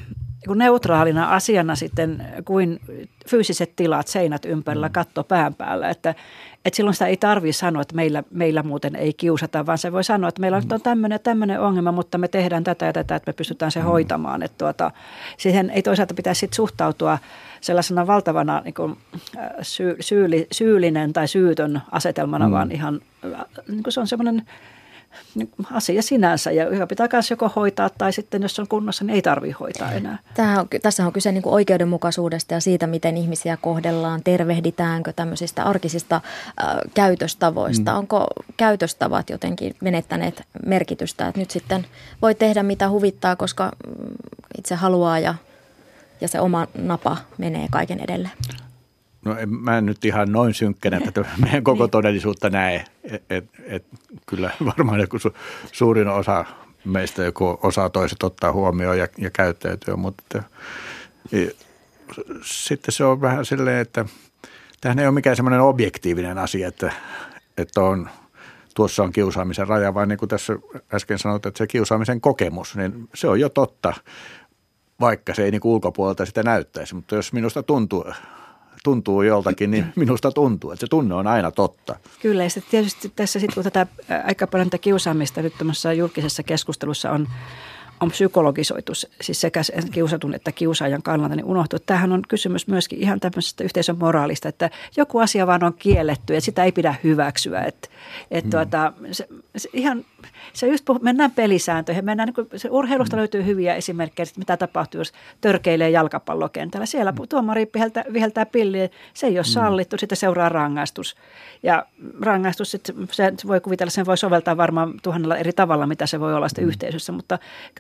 [0.47, 2.81] niin neutraalina asiana sitten kuin
[3.29, 5.89] fyysiset tilat, seinät ympärillä, katto pään päällä.
[5.89, 6.15] Että,
[6.65, 10.05] että silloin sitä ei tarvitse sanoa, että meillä, meillä muuten ei kiusata, vaan se voi
[10.05, 10.67] sanoa, että meillä mm.
[10.73, 13.85] on tämmöinen tämmöinen ongelma, mutta me tehdään tätä ja tätä, että me pystytään se mm.
[13.85, 14.43] hoitamaan.
[14.43, 14.91] Että tuota,
[15.37, 17.19] siihen ei toisaalta pitäisi sit suhtautua
[17.61, 18.97] sellaisena valtavana niin kuin,
[19.63, 22.53] syy, syyli, syyllinen tai syytön asetelmana, mm.
[22.53, 23.01] vaan ihan
[23.69, 24.43] niin kuin se on semmoinen–
[25.73, 29.23] asia sinänsä ja joka pitää myös joko hoitaa tai sitten jos on kunnossa, niin ei
[29.23, 30.19] tarvitse hoitaa enää.
[30.35, 35.63] Tämähän on, tässä on kyse niin kuin oikeudenmukaisuudesta ja siitä, miten ihmisiä kohdellaan, tervehditäänkö tämmöisistä
[35.63, 37.93] arkisista äh, käytöstavoista.
[37.93, 37.99] Mm.
[37.99, 41.87] Onko käytöstavat jotenkin menettäneet merkitystä, että nyt sitten
[42.23, 43.73] voi tehdä mitä huvittaa, koska
[44.59, 45.35] itse haluaa ja,
[46.21, 48.31] ja se oma napa menee kaiken edelle?
[49.25, 51.91] No en, mä en nyt ihan noin synkkänä tätä meidän koko niin.
[51.91, 52.85] todellisuutta näe.
[53.05, 53.85] Et, et, et,
[54.27, 55.35] kyllä varmaan joku su,
[55.73, 56.45] suurin osa
[56.85, 60.43] meistä joku osaa toiset ottaa huomioon ja, ja käyttäytyä, mutta ja,
[62.43, 64.05] sitten se on vähän silleen, että
[64.81, 66.93] tähän ei ole mikään semmoinen objektiivinen asia, että,
[67.59, 68.11] että on,
[68.75, 70.57] tuossa on kiusaamisen raja, vaan niin kuin tässä
[70.95, 73.95] äsken sanoit, että se kiusaamisen kokemus, niin se on jo totta,
[75.01, 76.95] vaikka se ei niin ulkopuolelta sitä näyttäisi.
[76.95, 78.05] Mutta jos minusta tuntuu,
[78.85, 81.97] tuntuu joltakin, niin minusta tuntuu, että se tunne on aina totta.
[82.23, 83.87] Kyllä, ja tietysti tässä sitten kun tätä
[84.25, 85.55] aika paljon tätä kiusaamista nyt
[85.97, 87.27] julkisessa keskustelussa on
[88.01, 89.61] on psykologisoitu siis sekä
[89.93, 94.49] kiusatun että kiusaajan kannalta, niin unohtuu, että tämähän on kysymys myöskin ihan tämmöisestä yhteisön moraalista,
[94.49, 97.61] että joku asia vaan on kielletty ja sitä ei pidä hyväksyä.
[97.61, 97.89] Että,
[98.31, 98.51] että mm.
[98.51, 100.05] tuota, se, se ihan,
[100.53, 103.19] se just puh- mennään pelisääntöihin, mennään, niin kuin, se urheilusta mm.
[103.19, 106.87] löytyy hyviä esimerkkejä, että mitä tapahtuu, jos törkeilee jalkapallokentällä.
[106.87, 107.29] Siellä mm.
[107.29, 109.45] tuomari viheltää, viheltää pilliä, se ei ole mm.
[109.45, 111.17] sallittu, sitten seuraa rangaistus.
[111.63, 111.87] Ja
[112.21, 116.35] rangaistus, sit, se voi kuvitella, sen voi soveltaa varmaan tuhannella eri tavalla, mitä se voi
[116.35, 116.69] olla sitten mm.
[116.69, 117.39] yhteisössä, mutta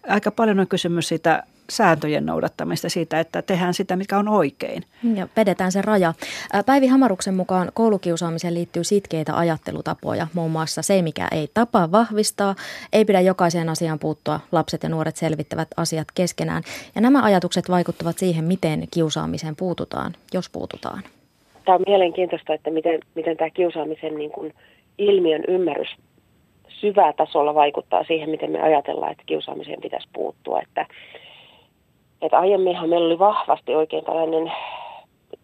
[0.09, 4.83] aika paljon on kysymys siitä sääntöjen noudattamista, siitä, että tehdään sitä, mikä on oikein.
[5.15, 6.15] Ja vedetään se raja.
[6.67, 12.55] Päivi Hamaruksen mukaan koulukiusaamiseen liittyy sitkeitä ajattelutapoja, muun muassa se, mikä ei tapa vahvistaa,
[12.93, 16.63] ei pidä jokaiseen asiaan puuttua, lapset ja nuoret selvittävät asiat keskenään.
[16.95, 21.03] Ja nämä ajatukset vaikuttavat siihen, miten kiusaamiseen puututaan, jos puututaan.
[21.65, 24.55] Tämä on mielenkiintoista, että miten, miten tämä kiusaamisen niin kuin
[24.99, 25.97] ilmiön ymmärrys
[26.69, 30.61] syvää tasolla vaikuttaa siihen, miten me ajatellaan, että kiusaamiseen pitäisi puuttua.
[30.63, 30.87] Että,
[32.23, 34.53] että aiemminhan meillä oli vahvasti oikein tällainen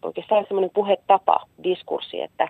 [0.01, 2.49] oikeastaan semmoinen puhetapa, diskurssi, että,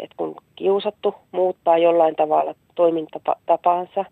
[0.00, 4.04] että kun kiusattu muuttaa jollain tavalla toimintatapaansa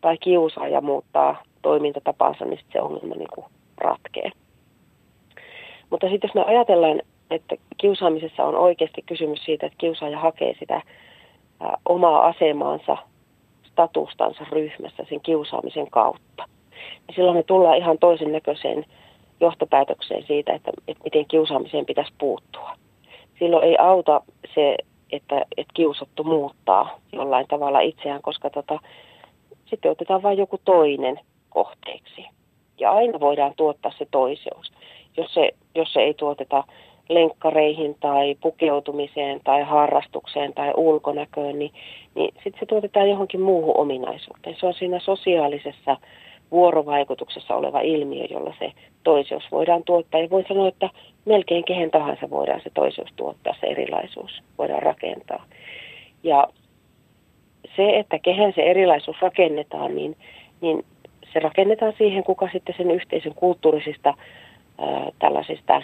[0.00, 3.46] tai kiusaaja muuttaa toimintatapaansa, niin sitten se ongelma niin kuin
[3.78, 4.30] ratkee.
[5.90, 10.82] Mutta sitten jos me ajatellaan, että kiusaamisessa on oikeasti kysymys siitä, että kiusaaja hakee sitä
[11.88, 12.96] omaa asemaansa
[13.64, 16.44] statustansa ryhmässä sen kiusaamisen kautta.
[17.08, 18.84] Ja silloin me tullaan ihan toisen näköiseen
[19.40, 22.70] johtopäätökseen siitä, että, että miten kiusaamiseen pitäisi puuttua.
[23.38, 24.22] Silloin ei auta
[24.54, 24.76] se,
[25.12, 28.78] että, että kiusattu muuttaa jollain tavalla itseään, koska tota,
[29.64, 32.26] sitten otetaan vain joku toinen kohteeksi.
[32.80, 34.72] Ja aina voidaan tuottaa se toiseus.
[35.16, 36.64] Jos se, jos se ei tuoteta
[37.08, 41.72] lenkkareihin tai pukeutumiseen tai harrastukseen tai ulkonäköön, niin,
[42.14, 44.56] niin sitten se tuotetaan johonkin muuhun ominaisuuteen.
[44.60, 45.96] Se on siinä sosiaalisessa
[46.50, 48.72] vuorovaikutuksessa oleva ilmiö, jolla se
[49.04, 50.20] toiseus voidaan tuottaa.
[50.20, 50.90] Ja voi sanoa, että
[51.24, 55.44] melkein kehen tahansa voidaan se toiseus tuottaa, se erilaisuus voidaan rakentaa.
[56.22, 56.48] Ja
[57.76, 60.16] se, että kehen se erilaisuus rakennetaan, niin,
[60.60, 60.84] niin
[61.32, 64.14] se rakennetaan siihen, kuka sitten sen yhteisön kulttuurisista
[64.78, 65.82] ää, tällaisista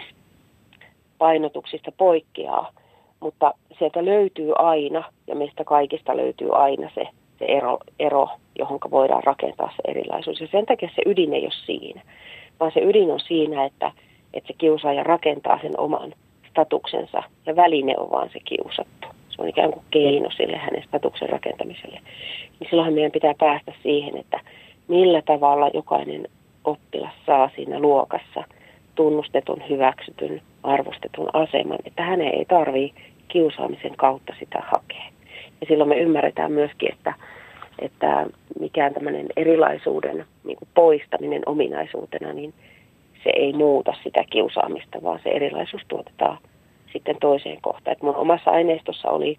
[1.18, 2.72] painotuksista poikkeaa,
[3.20, 7.08] mutta sieltä löytyy aina, ja meistä kaikista löytyy aina se,
[7.42, 8.28] se ero, ero,
[8.58, 10.40] johon voidaan rakentaa se erilaisuus.
[10.40, 12.02] Ja sen takia se ydin ei ole siinä,
[12.60, 13.92] vaan se ydin on siinä, että,
[14.34, 16.12] että se kiusaaja rakentaa sen oman
[16.50, 19.08] statuksensa, ja väline on vaan se kiusattu.
[19.28, 22.00] Se on ikään kuin keino sille hänen statuksen rakentamiselle.
[22.60, 24.40] Niin silloinhan meidän pitää päästä siihen, että
[24.88, 26.28] millä tavalla jokainen
[26.64, 28.44] oppilas saa siinä luokassa
[28.94, 35.11] tunnustetun, hyväksytyn arvostetun aseman, että hänen ei tarvitse kiusaamisen kautta sitä hakea.
[35.62, 37.14] Ja silloin me ymmärretään myöskin, että,
[37.78, 38.26] että
[38.60, 42.54] mikään tämmöinen erilaisuuden niin kuin poistaminen ominaisuutena, niin
[43.24, 46.38] se ei muuta sitä kiusaamista, vaan se erilaisuus tuotetaan
[46.92, 47.92] sitten toiseen kohtaan.
[47.92, 49.38] Että mun omassa aineistossa oli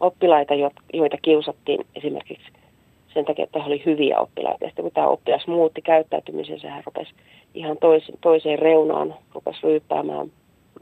[0.00, 0.54] oppilaita,
[0.92, 2.46] joita kiusattiin esimerkiksi
[3.14, 4.64] sen takia, että he oli hyviä oppilaita.
[4.64, 7.14] Ja sitten kun tämä oppilas muutti käyttäytymisensä, hän rupesi
[7.54, 10.32] ihan toiseen, toiseen reunaan, rupesi ryyppäämään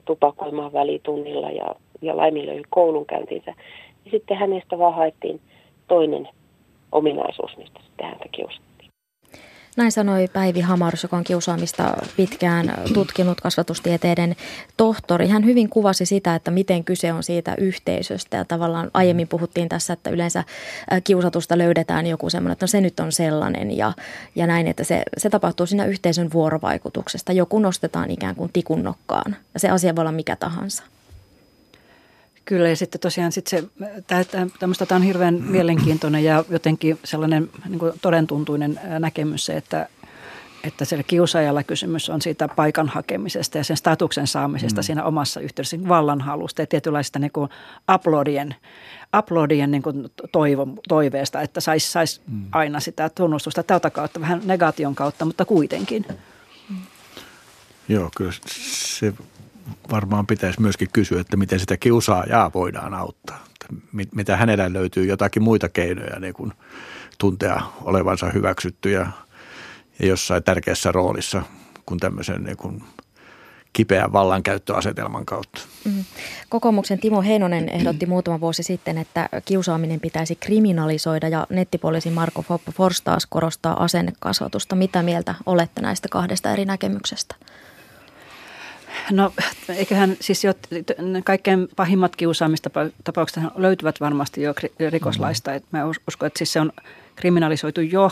[0.04, 3.54] tupakoimaan välitunnilla ja, ja laiminlöi koulunkäyntinsä.
[4.04, 5.40] Ja sitten hänestä vaan haettiin
[5.88, 6.28] toinen
[6.92, 8.70] ominaisuus, mistä sitten häntä kiusattiin.
[9.76, 14.36] Näin sanoi Päivi Hamarus, joka on kiusaamista pitkään tutkinut kasvatustieteiden
[14.76, 15.28] tohtori.
[15.28, 19.92] Hän hyvin kuvasi sitä, että miten kyse on siitä yhteisöstä ja tavallaan aiemmin puhuttiin tässä,
[19.92, 20.44] että yleensä
[21.04, 23.92] kiusatusta löydetään joku semmoinen, että no se nyt on sellainen ja,
[24.34, 27.32] ja näin, että se, se tapahtuu siinä yhteisön vuorovaikutuksesta.
[27.32, 30.82] Joku nostetaan ikään kuin tikunnokkaan ja se asia voi olla mikä tahansa.
[32.50, 33.64] Kyllä ja sitten tosiaan sit se,
[34.58, 39.88] tämmöistä, tämä on hirveän mielenkiintoinen ja jotenkin sellainen niin kuin todentuntuinen näkemys se, että,
[40.64, 44.82] että siellä kiusaajalla kysymys on siitä paikan hakemisesta ja sen statuksen saamisesta mm.
[44.82, 47.50] siinä omassa yhteydessä, niin vallanhalusta ja tietynlaista niin kuin
[47.94, 48.54] uploadien,
[49.18, 52.44] uploadien niin kuin toivo, toiveesta, että saisi sais mm.
[52.52, 56.06] aina sitä tunnustusta tältä kautta, vähän negaation kautta, mutta kuitenkin.
[56.68, 56.76] Mm.
[57.88, 59.12] Joo, kyllä se
[59.90, 63.44] varmaan pitäisi myöskin kysyä, että miten sitä kiusaajaa voidaan auttaa.
[64.14, 66.52] Mitä hänellä löytyy jotakin muita keinoja niin kuin
[67.18, 69.06] tuntea olevansa hyväksytty ja,
[69.98, 71.42] ja jossain tärkeässä roolissa
[71.86, 72.82] kuin tämmöisen niin kuin
[73.72, 75.60] kipeän vallankäyttöasetelman kautta.
[75.84, 76.04] Mm.
[76.48, 83.26] Kokoomuksen Timo Heinonen ehdotti muutama vuosi sitten, että kiusaaminen pitäisi kriminalisoida ja nettipoliisi Marko Forstaas
[83.26, 84.76] korostaa asennekasvatusta.
[84.76, 87.34] Mitä mieltä olette näistä kahdesta eri näkemyksestä?
[89.10, 89.32] No
[89.68, 90.52] eiköhän siis jo
[91.24, 94.54] kaikkein pahimmat kiusaamistapaukset löytyvät varmasti jo
[94.90, 95.50] rikoslaista.
[95.50, 95.78] Mm-hmm.
[95.78, 96.72] mä uskon, että siis se on
[97.16, 98.10] kriminalisoitu jo,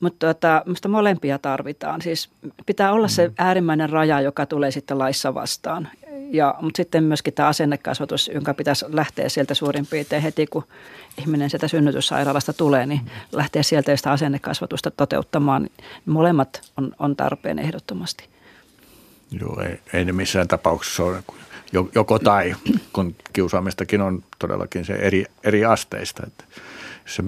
[0.00, 2.02] mutta tuota, minusta molempia tarvitaan.
[2.02, 2.30] Siis
[2.66, 3.34] pitää olla se mm-hmm.
[3.38, 5.88] äärimmäinen raja, joka tulee sitten laissa vastaan.
[6.30, 10.64] Ja, mutta sitten myöskin tämä asennekasvatus, jonka pitäisi lähteä sieltä suurin piirtein heti, kun
[11.18, 13.38] ihminen sieltä synnytyssairaalasta tulee, niin mm-hmm.
[13.38, 15.68] lähtee sieltä sitä asennekasvatusta toteuttamaan.
[16.06, 18.35] Molemmat on, on tarpeen ehdottomasti.
[19.30, 21.22] Joo, ei, ei ne missään tapauksessa ole
[21.94, 22.54] joko tai,
[22.92, 26.22] kun kiusaamistakin on todellakin se eri, eri asteista.
[26.26, 26.44] Että
[27.06, 27.22] se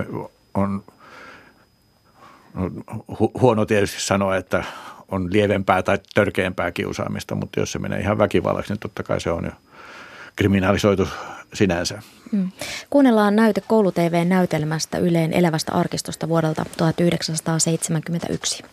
[0.55, 0.85] on,
[2.55, 2.85] on
[3.41, 4.65] huono tietysti sanoa, että
[5.09, 9.31] on lievempää tai törkeämpää kiusaamista, mutta jos se menee ihan väkivallaksi, niin totta kai se
[9.31, 9.53] on jo
[10.37, 11.09] kriminalisoitu
[11.55, 12.03] sinänsä.
[12.33, 12.49] Hmm.
[12.91, 18.65] Kuunnellaan näyte koulu-TV-näytelmästä Yleen elävästä arkistosta vuodelta 1971.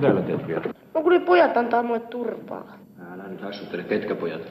[0.00, 0.62] täällä teet vielä?
[0.94, 2.64] No kun pojat antaa mulle turpaa.
[3.12, 3.82] Älä nyt hassuttele.
[3.82, 4.42] Ketkä pojat?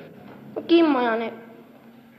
[0.56, 1.34] No Kimmo ja ne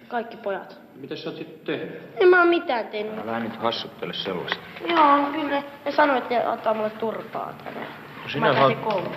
[0.09, 0.81] kaikki pojat.
[1.01, 2.03] Mitä sä oot sitten tehnyt?
[2.21, 3.29] En mä oo mitään tehnyt.
[3.29, 4.61] Älä nyt hassuttele sellaista.
[4.89, 7.81] Joo, kyllä ne, sanoi, että ne antaa mulle turpaa tänne.
[7.81, 9.13] No sinä mä oot,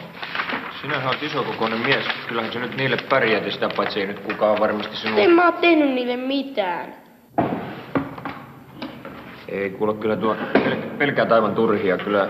[0.81, 2.05] sinä oot isokokoinen mies.
[2.27, 5.19] Kyllähän se nyt niille pärjäti sitä, paitsi ei nyt kukaan varmasti sinua...
[5.19, 6.93] En mä oo tehnyt niille mitään.
[9.47, 10.35] Ei kuule kyllä tuo
[10.97, 11.97] pelkää taivan turhia.
[11.97, 12.29] Kyllä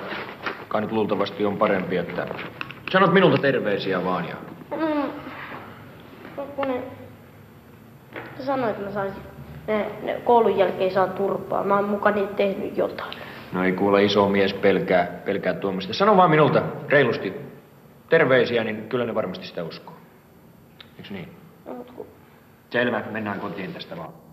[0.68, 2.28] kai nyt luultavasti on parempi, että...
[2.92, 4.36] Sanot minulta terveisiä vaan ja...
[4.78, 5.12] Mm.
[6.56, 6.84] Kun ne...
[8.40, 9.22] sanoit, että mä saisin...
[9.68, 11.64] Ne, ne koulun jälkeen saa turpaa.
[11.64, 13.18] Mä oon mukaan tehnyt jotain.
[13.54, 15.94] No ei kuule iso mies pelkää, pelkää tuomista.
[15.94, 17.34] Sano vaan minulta reilusti
[18.10, 19.96] terveisiä, niin kyllä ne varmasti sitä uskoo.
[20.98, 21.30] Eikö niin?
[21.66, 22.06] No, kun...
[22.70, 24.27] Selvä, mennään kotiin tästä vaan.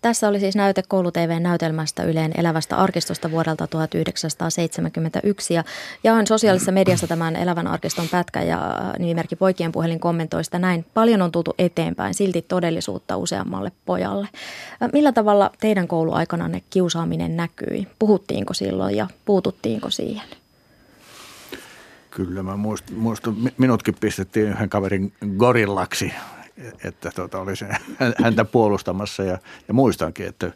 [0.00, 5.54] Tässä oli siis näyte koulu-tv-näytelmästä Yleen elävästä arkistosta vuodelta 1971.
[5.54, 5.64] Ja
[6.04, 10.84] jaan sosiaalisessa mediassa tämän elävän arkiston pätkä ja nimimerkki Poikien puhelin kommentoi sitä näin.
[10.94, 14.28] Paljon on tultu eteenpäin, silti todellisuutta useammalle pojalle.
[14.92, 17.86] Millä tavalla teidän kouluaikananne kiusaaminen näkyi?
[17.98, 20.28] Puhuttiinko silloin ja puututtiinko siihen?
[22.10, 22.56] Kyllä, mä
[22.96, 26.12] muistan, minutkin pistettiin yhden kaverin gorillaksi
[26.84, 27.66] että tota, oli se,
[28.22, 30.52] häntä puolustamassa ja, ja muistankin, että,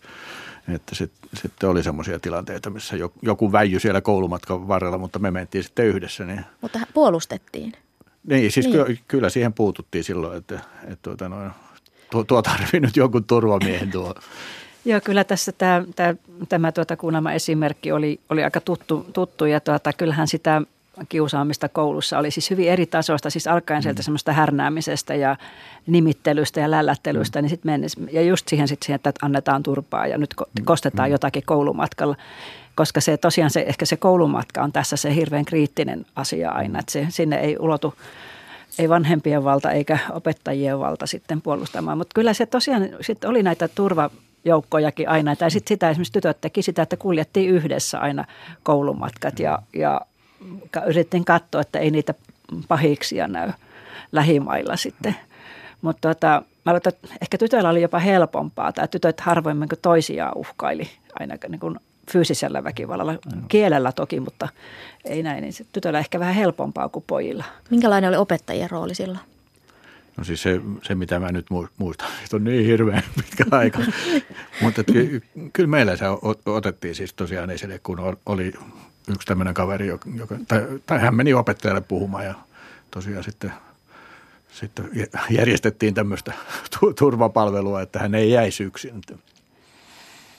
[0.75, 5.65] että sitten sit oli semmoisia tilanteita, missä joku väijy siellä koulumatkan varrella, mutta me mentiin
[5.65, 6.25] sitten yhdessä.
[6.25, 7.73] Niin, mutta puolustettiin?
[8.27, 8.87] Niin, siis niin.
[8.87, 11.51] Ky- kyllä siihen puututtiin silloin, että, että tuota, noin,
[12.11, 14.15] tuo, tuo tarvii nyt jonkun turvamiehen tuo.
[14.85, 16.15] Joo, kyllä tässä tämä, tämä,
[16.49, 20.63] tämä tuota kuunnelma esimerkki oli, oli aika tuttu, tuttu ja tuota, kyllähän sitä
[21.09, 24.05] kiusaamista koulussa oli siis hyvin eri tasoista, siis alkaen sieltä mm.
[24.05, 25.37] semmoista härnäämisestä ja
[25.87, 27.43] nimittelystä ja lällättelystä, mm.
[27.43, 30.65] niin sit mennessä, ja just siihen, sit siihen, että annetaan turpaa ja nyt mm.
[30.65, 31.13] kostetaan mm.
[31.13, 32.17] jotakin koulumatkalla,
[32.75, 36.93] koska se tosiaan se, ehkä se koulumatka on tässä se hirveän kriittinen asia aina, että
[36.93, 37.95] se, sinne ei ulotu
[38.79, 43.69] ei vanhempien valta eikä opettajien valta sitten puolustamaan, mutta kyllä se tosiaan sitten oli näitä
[43.69, 44.11] turva,
[44.45, 45.37] joukkojakin aina.
[45.37, 48.25] Tai sitten sitä esimerkiksi tytöt teki sitä, että kuljettiin yhdessä aina
[48.63, 50.01] koulumatkat ja, ja
[50.87, 52.15] yritin katsoa, että ei niitä
[52.69, 53.51] pahiksia näy
[54.13, 55.17] lähimailla sitten.
[55.83, 60.39] Mutta tota, mä luulen, että ehkä tytöillä oli jopa helpompaa, tai tytöt harvoimmin kuin toisiaan
[60.39, 60.89] uhkaili
[61.21, 61.77] aina niin kuin
[62.11, 63.43] fyysisellä väkivallalla, mm.
[63.49, 64.49] kielellä toki, mutta
[65.05, 67.45] ei näin, niin tytöillä ehkä vähän helpompaa kuin pojilla.
[67.71, 69.21] Minkälainen oli opettajien rooli silloin?
[70.17, 71.47] No siis se, se mitä mä nyt
[71.79, 73.79] muistan, että on niin hirveän pitkä aika.
[74.63, 76.05] mutta ky, kyllä meillä se
[76.47, 78.53] otettiin siis tosiaan esille, kun oli
[79.09, 82.35] yksi tämmöinen kaveri, joka, tai, tai hän meni opettajalle puhumaan ja
[82.91, 83.53] tosiaan sitten,
[84.53, 84.91] sitten
[85.31, 86.33] järjestettiin tämmöistä
[86.99, 89.01] turvapalvelua, että hän ei jäisi yksin.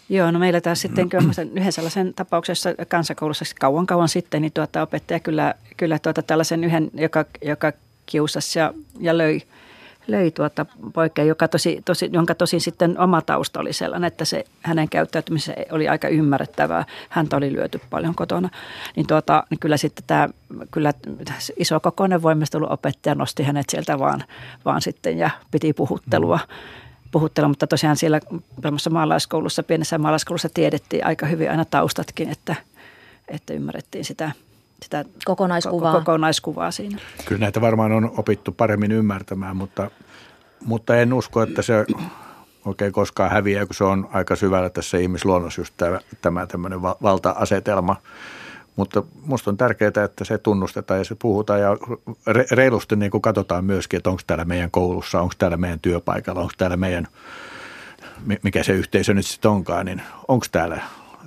[0.09, 1.09] Joo, no meillä taas sitten
[1.55, 6.91] yhden sellaisen tapauksessa kansakoulussa kauan kauan sitten, niin tuota opettaja kyllä, kyllä tuota tällaisen yhden,
[6.93, 7.71] joka, joka
[8.05, 9.41] kiusasi ja, ja löi–
[10.07, 14.45] löi tuota poikkea, joka tosi, tosi, jonka tosin sitten oma tausta oli sellainen, että se
[14.61, 16.85] hänen käyttäytymisensä oli aika ymmärrettävää.
[17.09, 18.49] Häntä oli lyöty paljon kotona.
[18.95, 20.29] Niin, tuota, niin kyllä sitten tämä
[20.71, 20.93] kyllä
[21.57, 24.23] iso kokoinen voimisteluopettaja nosti hänet sieltä vaan,
[24.65, 26.39] vaan sitten ja piti puhuttelua.
[27.11, 28.19] puhuttella, mutta tosiaan siellä
[28.89, 32.55] maalaiskoulussa, pienessä maalaiskoulussa tiedettiin aika hyvin aina taustatkin, että,
[33.27, 34.31] että ymmärrettiin sitä,
[34.83, 35.93] sitä kokonaiskuvaa.
[35.93, 36.97] kokonaiskuvaa siinä.
[37.25, 39.91] Kyllä näitä varmaan on opittu paremmin ymmärtämään, mutta,
[40.65, 41.85] mutta en usko, että se
[42.65, 47.95] oikein koskaan häviää, kun se on aika syvällä tässä ihmisluonnossa just tämä, tämä tämmöinen valta-asetelma.
[48.75, 51.77] Mutta minusta on tärkeää, että se tunnustetaan ja se puhutaan ja
[52.51, 56.53] reilusti niin kuin katsotaan myöskin, että onko täällä meidän koulussa, onko täällä meidän työpaikalla, onko
[56.57, 57.07] täällä meidän,
[58.43, 60.81] mikä se yhteisö nyt sitten onkaan, niin onko täällä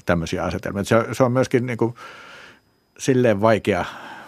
[0.07, 0.85] tämmöisiä asetelmia.
[0.85, 1.95] Se, se on myöskin niin kuin
[2.98, 3.85] silleen vaikea,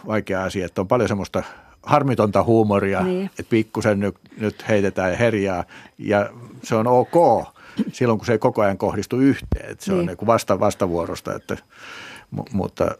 [0.07, 1.42] vaikea asia, että on paljon semmoista
[1.83, 3.26] harmitonta huumoria, niin.
[3.26, 5.64] että pikkusen nyt, nyt heitetään herjaa
[5.98, 6.31] ja
[6.62, 7.46] se on ok
[7.92, 9.70] silloin, kun se ei koko ajan kohdistu yhteen.
[9.70, 10.00] Että se niin.
[10.00, 11.57] on niin vasta, vastavuorosta, että,
[12.52, 12.90] mutta,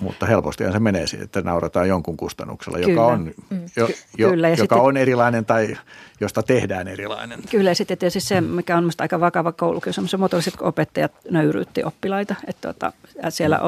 [0.00, 2.92] mutta helpostihan se menee siihen, että naurataan jonkun kustannuksella, Kyllä.
[2.92, 3.60] joka, on, mm.
[3.76, 5.76] jo, jo, Kyllä, joka sitten, on erilainen tai
[6.20, 7.40] josta tehdään erilainen.
[7.50, 11.12] Kyllä ja sitten tietysti se, mikä on minusta aika vakava koulukiusaaminen, se muotoilu, että opettajat
[11.30, 12.34] nöyryytti oppilaita.
[12.46, 12.92] Että tuota,
[13.28, 13.60] siellä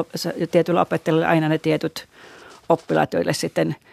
[0.51, 2.07] tietyillä opettajilla aina ne tietyt
[2.69, 3.75] oppilaat, joille sitten–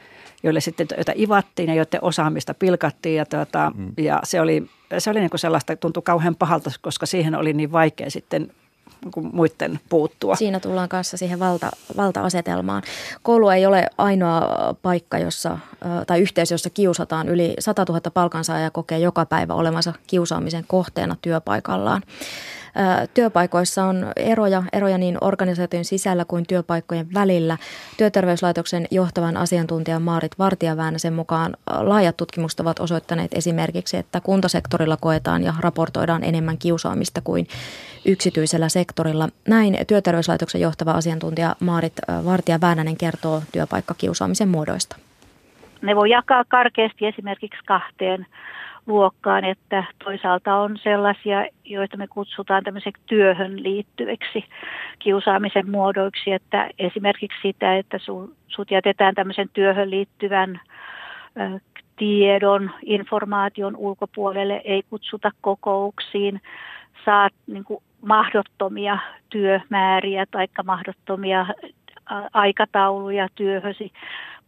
[0.42, 3.16] joille sitten joita ivattiin ja joiden osaamista pilkattiin.
[3.16, 3.92] Ja, tuota, mm.
[3.96, 7.72] ja se oli, se oli niin kuin sellaista, tuntui kauhean pahalta, koska siihen oli niin
[7.72, 8.53] vaikea sitten
[9.16, 10.37] niin muiden puuttua.
[10.37, 12.83] Siinä tullaan kanssa siihen valta, valta-asetelmaan.
[13.23, 15.59] Koulu ei ole ainoa paikka, jossa,
[16.07, 17.29] tai yhteisö, jossa kiusataan.
[17.29, 22.03] Yli 100 000 palkansaajaa kokee joka päivä olemansa kiusaamisen kohteena työpaikallaan.
[23.15, 27.59] Työpaikoissa on eroja, eroja niin organisaation sisällä kuin työpaikkojen välillä.
[27.97, 35.55] Työterveyslaitoksen johtavan asiantuntijan Maarit Vartijaväänäsen mukaan laajat tutkimukset ovat osoittaneet esimerkiksi, että kuntasektorilla koetaan ja
[35.61, 37.47] raportoidaan enemmän kiusaamista kuin
[38.05, 39.29] yksityisellä sektorilla.
[39.49, 44.97] Näin Työterveyslaitoksen johtava asiantuntija Maarit Vartija-Väänänen kertoo työpaikkakiusaamisen muodoista.
[45.83, 48.27] Ne voi jakaa karkeasti esimerkiksi kahteen
[48.87, 54.44] luokkaan, että toisaalta on sellaisia, joita me kutsutaan tämmöiseksi työhön liittyviksi
[54.99, 57.99] kiusaamisen muodoiksi, että esimerkiksi sitä, että
[58.49, 60.61] sut jätetään tämmöisen työhön liittyvän
[61.96, 66.40] tiedon, informaation ulkopuolelle, ei kutsuta kokouksiin,
[67.05, 68.99] saat niin kuin mahdottomia
[69.31, 71.46] työmääriä tai mahdottomia
[72.33, 73.92] aikatauluja työhösi,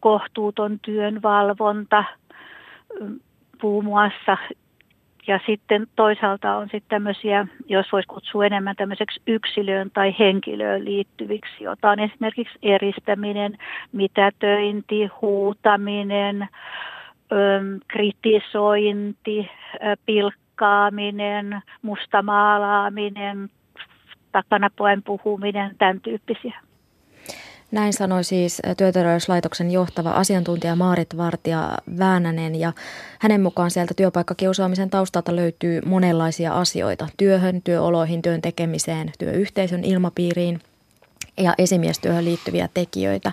[0.01, 2.05] kohtuuton työn valvonta,
[3.63, 4.37] muun muassa.
[5.27, 11.65] Ja sitten toisaalta on sitten tämmöisiä, jos voisi kutsua enemmän tämmöiseksi yksilöön tai henkilöön liittyviksi,
[11.65, 13.59] jota on esimerkiksi eristäminen,
[13.93, 16.49] mitätöinti, huutaminen,
[17.89, 19.51] kritisointi,
[20.07, 23.49] pilkkaaminen, mustamaalaaminen,
[24.33, 26.68] takanapoen puhuminen, tämän tyyppisiä.
[27.71, 32.73] Näin sanoi siis työterveyslaitoksen johtava asiantuntija Maarit Vartija Väänänen ja
[33.19, 40.61] hänen mukaan sieltä työpaikkakiusaamisen taustalta löytyy monenlaisia asioita työhön, työoloihin, työn tekemiseen, työyhteisön ilmapiiriin
[41.37, 43.33] ja esimiestyöhön liittyviä tekijöitä.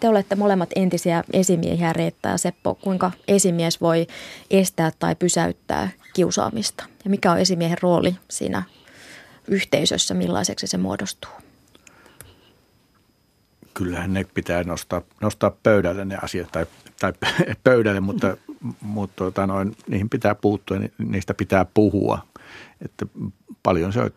[0.00, 2.74] Te olette molemmat entisiä esimiehiä, Reetta ja Seppo.
[2.74, 4.06] Kuinka esimies voi
[4.50, 6.84] estää tai pysäyttää kiusaamista?
[7.04, 8.62] Ja mikä on esimiehen rooli siinä
[9.48, 11.30] yhteisössä, millaiseksi se muodostuu?
[13.74, 16.66] Kyllähän ne pitää nostaa, nostaa pöydälle ne asiat, tai,
[17.00, 17.12] tai
[17.64, 18.36] pöydälle, mutta,
[18.80, 22.18] mutta tota noin, niihin pitää puuttua, niistä pitää puhua.
[22.84, 23.06] Että
[23.62, 24.10] paljon, se on,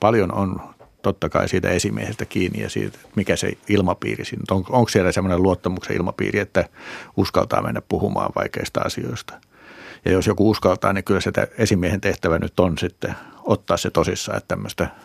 [0.00, 0.60] paljon on
[1.02, 4.64] totta kai siitä esimiehestä kiinni ja siitä, mikä se ilmapiiri siinä on.
[4.68, 6.68] Onko siellä semmoinen luottamuksen ilmapiiri, että
[7.16, 9.34] uskaltaa mennä puhumaan vaikeista asioista.
[10.04, 14.38] Ja jos joku uskaltaa, niin kyllä se esimiehen tehtävä nyt on sitten ottaa se tosissaan,
[14.38, 14.88] että tämmöistä–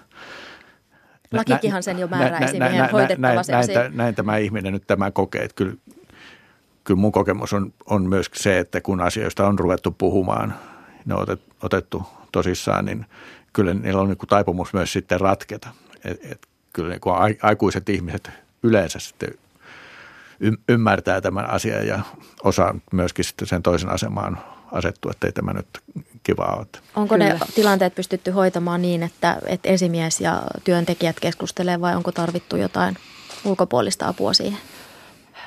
[1.31, 5.43] Lakikinhan sen jo määrää esimiehen hoidettava se näin, näin, näin tämä ihminen nyt tämä kokee,
[5.43, 5.73] että kyllä,
[6.83, 10.55] kyllä mun kokemus on, on myös se, että kun asioista on ruvettu puhumaan,
[11.05, 13.05] ne on otet, otettu tosissaan, niin
[13.53, 15.69] kyllä niillä on niin kuin taipumus myös sitten ratketa.
[16.05, 18.31] Et, et kyllä niin kuin aikuiset ihmiset
[18.63, 19.29] yleensä sitten
[20.69, 21.99] ymmärtää tämän asian ja
[22.43, 24.37] osaa myöskin sitten sen toisen asemaan
[24.71, 25.67] asettua, että ei tämä nyt
[26.27, 26.67] kivaa ole.
[26.95, 27.33] Onko Kyllä.
[27.33, 32.97] ne tilanteet pystytty hoitamaan niin, että, että esimies ja työntekijät keskustelevat vai onko tarvittu jotain
[33.45, 34.59] ulkopuolista apua siihen?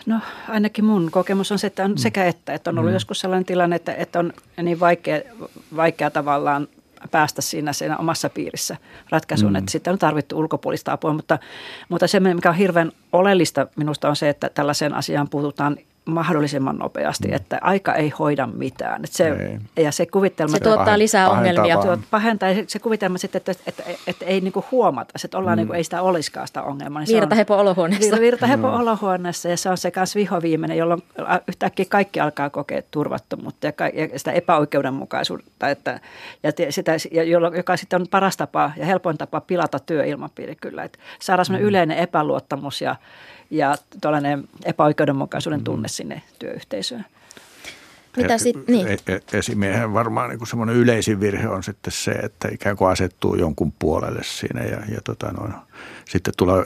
[0.06, 2.94] No ainakin mun kokemus on se, että on sekä että, että on ollut mm.
[2.94, 5.20] joskus sellainen tilanne, että, että on niin vaikea,
[5.76, 6.68] vaikea tavallaan
[7.10, 8.76] päästä siinä, siinä omassa piirissä
[9.10, 9.56] ratkaisuun, mm.
[9.56, 11.38] että sitten on tarvittu ulkopuolista apua, mutta,
[11.88, 17.28] mutta se, mikä on hirveän oleellista minusta on se, että tällaiseen asiaan puututaan mahdollisimman nopeasti,
[17.28, 17.34] mm.
[17.34, 19.04] että aika ei hoida mitään.
[19.04, 20.52] Että se, ja se kuvitelma...
[20.52, 21.78] Se tuottaa lisää ongelmia.
[21.78, 25.56] Tuot, pahentaa se, se kuvitelma sitten, että, että, että, että ei niinku huomata, että ollaan
[25.56, 25.60] mm.
[25.60, 27.02] niinku, ei sitä olisikaan sitä ongelmaa.
[27.02, 28.20] Niin virtahepo olohuoneessa.
[28.20, 28.74] Virtahepo mm.
[28.74, 31.02] olohuoneessa ja se on se kanssa vihoviimeinen, jolloin
[31.48, 36.00] yhtäkkiä kaikki alkaa kokea turvattomuutta ja, ja sitä epäoikeudenmukaisuutta, että,
[36.42, 40.82] ja sitä, ja jolloin, joka sitten on paras tapa ja helpoin tapa pilata työilmapiiri kyllä.
[40.82, 41.58] Että saadaan mm.
[41.58, 42.96] yleinen epäluottamus ja
[43.50, 45.90] ja tällainen epäoikeudenmukaisuuden tunne mm.
[45.90, 47.04] sinne työyhteisöön.
[48.16, 48.86] Mitä sit, niin.
[48.88, 53.34] E, e, esimiehen varmaan niin semmoinen yleisin virhe on sitten se, että ikään kuin asettuu
[53.34, 55.54] jonkun puolelle siinä ja, ja tota noin,
[56.08, 56.64] sitten tulee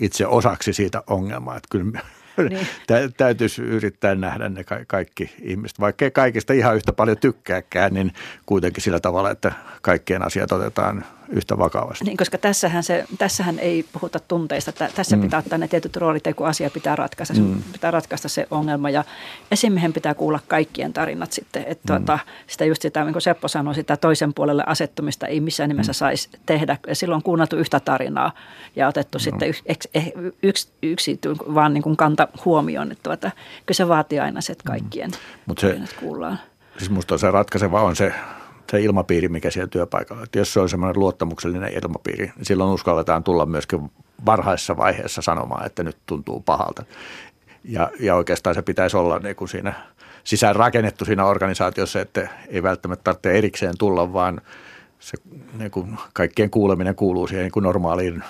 [0.00, 1.56] itse osaksi siitä ongelmaa.
[1.56, 2.00] Että kyllä
[2.48, 2.66] niin.
[2.86, 8.12] Tä, täytyisi yrittää nähdä ne kaikki ihmiset, vaikka kaikista ihan yhtä paljon tykkääkään, niin
[8.46, 9.52] kuitenkin sillä tavalla, että
[9.82, 12.04] kaikkien asiat otetaan yhtä vakavasti.
[12.04, 14.72] Niin, koska tässähän, se, tässähän ei puhuta tunteista.
[14.72, 15.22] Tässä mm.
[15.22, 17.34] pitää ottaa ne tietyt roolit, kun asia pitää ratkaista.
[17.34, 17.62] Mm.
[17.72, 19.04] Pitää ratkaista se ongelma ja
[19.50, 21.64] esimiehen pitää kuulla kaikkien tarinat sitten.
[21.66, 22.04] Että mm.
[22.04, 25.92] tuota, sitä just sitä, niin kuin Seppo sanoi, sitä toisen puolelle asettumista ei missään nimessä
[25.92, 25.94] mm.
[25.94, 26.78] saisi tehdä.
[26.86, 28.32] Ja silloin on kuunneltu yhtä tarinaa
[28.76, 29.20] ja otettu no.
[29.20, 29.88] sitten yksi,
[30.42, 31.18] yksi, yksi
[31.54, 32.92] vaan niin kuin kanta huomioon.
[32.92, 33.30] Että tuota,
[33.66, 34.72] kyllä se vaatii aina se, että mm.
[34.72, 35.10] kaikkien
[35.46, 35.54] mm.
[35.58, 36.38] se, kuullaan.
[36.78, 38.14] Siis musta se ratkaiseva on se
[38.70, 40.22] se ilmapiiri, mikä siellä työpaikalla.
[40.22, 43.90] Että jos se on semmoinen luottamuksellinen ilmapiiri, niin silloin uskalletaan tulla myöskin
[44.26, 46.84] varhaisessa vaiheessa sanomaan, että nyt tuntuu pahalta.
[47.64, 49.72] Ja, ja oikeastaan se pitäisi olla niin kuin siinä
[50.24, 54.40] sisään rakennettu siinä organisaatiossa, että ei välttämättä tarvitse erikseen tulla, vaan
[54.98, 55.16] se
[55.58, 58.24] niin kuin kaikkien kuuleminen kuuluu siihen niin kuin normaaliin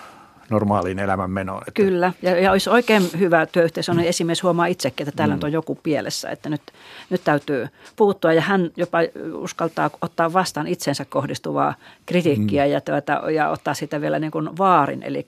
[0.50, 1.62] normaaliin elämänmenoon.
[1.68, 1.82] Että.
[1.82, 5.40] Kyllä, ja, ja olisi oikein hyvä työyhteisö, niin esimies huomaa itsekin, että täällä mm.
[5.44, 6.62] on joku pielessä, että nyt,
[7.10, 8.32] nyt täytyy puuttua.
[8.32, 8.98] Ja hän jopa
[9.32, 11.74] uskaltaa ottaa vastaan itsensä kohdistuvaa
[12.06, 12.72] kritiikkiä mm.
[12.72, 15.26] ja, tuota, ja ottaa sitä vielä niin kuin vaarin, eli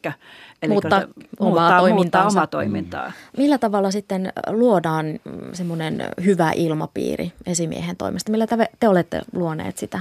[0.62, 1.02] Eli muuttaa,
[1.38, 3.06] omaa, toimintaa, omaa toimintaa.
[3.08, 3.12] Mm.
[3.36, 5.06] Millä tavalla sitten luodaan
[5.52, 8.30] semmoinen hyvä ilmapiiri esimiehen toimesta?
[8.32, 10.00] Millä te, te olette luoneet sitä?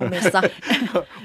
[0.00, 0.42] Omissa.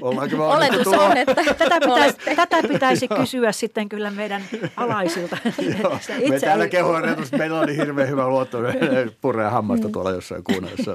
[0.56, 4.42] Oletus on, että tätä pitäisi, tätä pitäisi kysyä sitten kyllä meidän
[4.76, 5.36] alaisilta.
[5.82, 5.98] Joo,
[6.28, 6.70] me täällä ei...
[6.70, 8.58] kehuin, että meillä oli hirveän hyvä luotto
[9.20, 9.92] purrea hammasta mm.
[9.92, 10.94] tuolla jossain kuunnassa.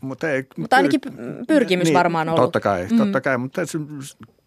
[0.00, 1.00] Mutta, ei, mutta ainakin
[1.48, 2.42] pyrkimys niin, varmaan ollut.
[2.42, 2.98] Totta kai, mm.
[2.98, 3.60] totta kai mutta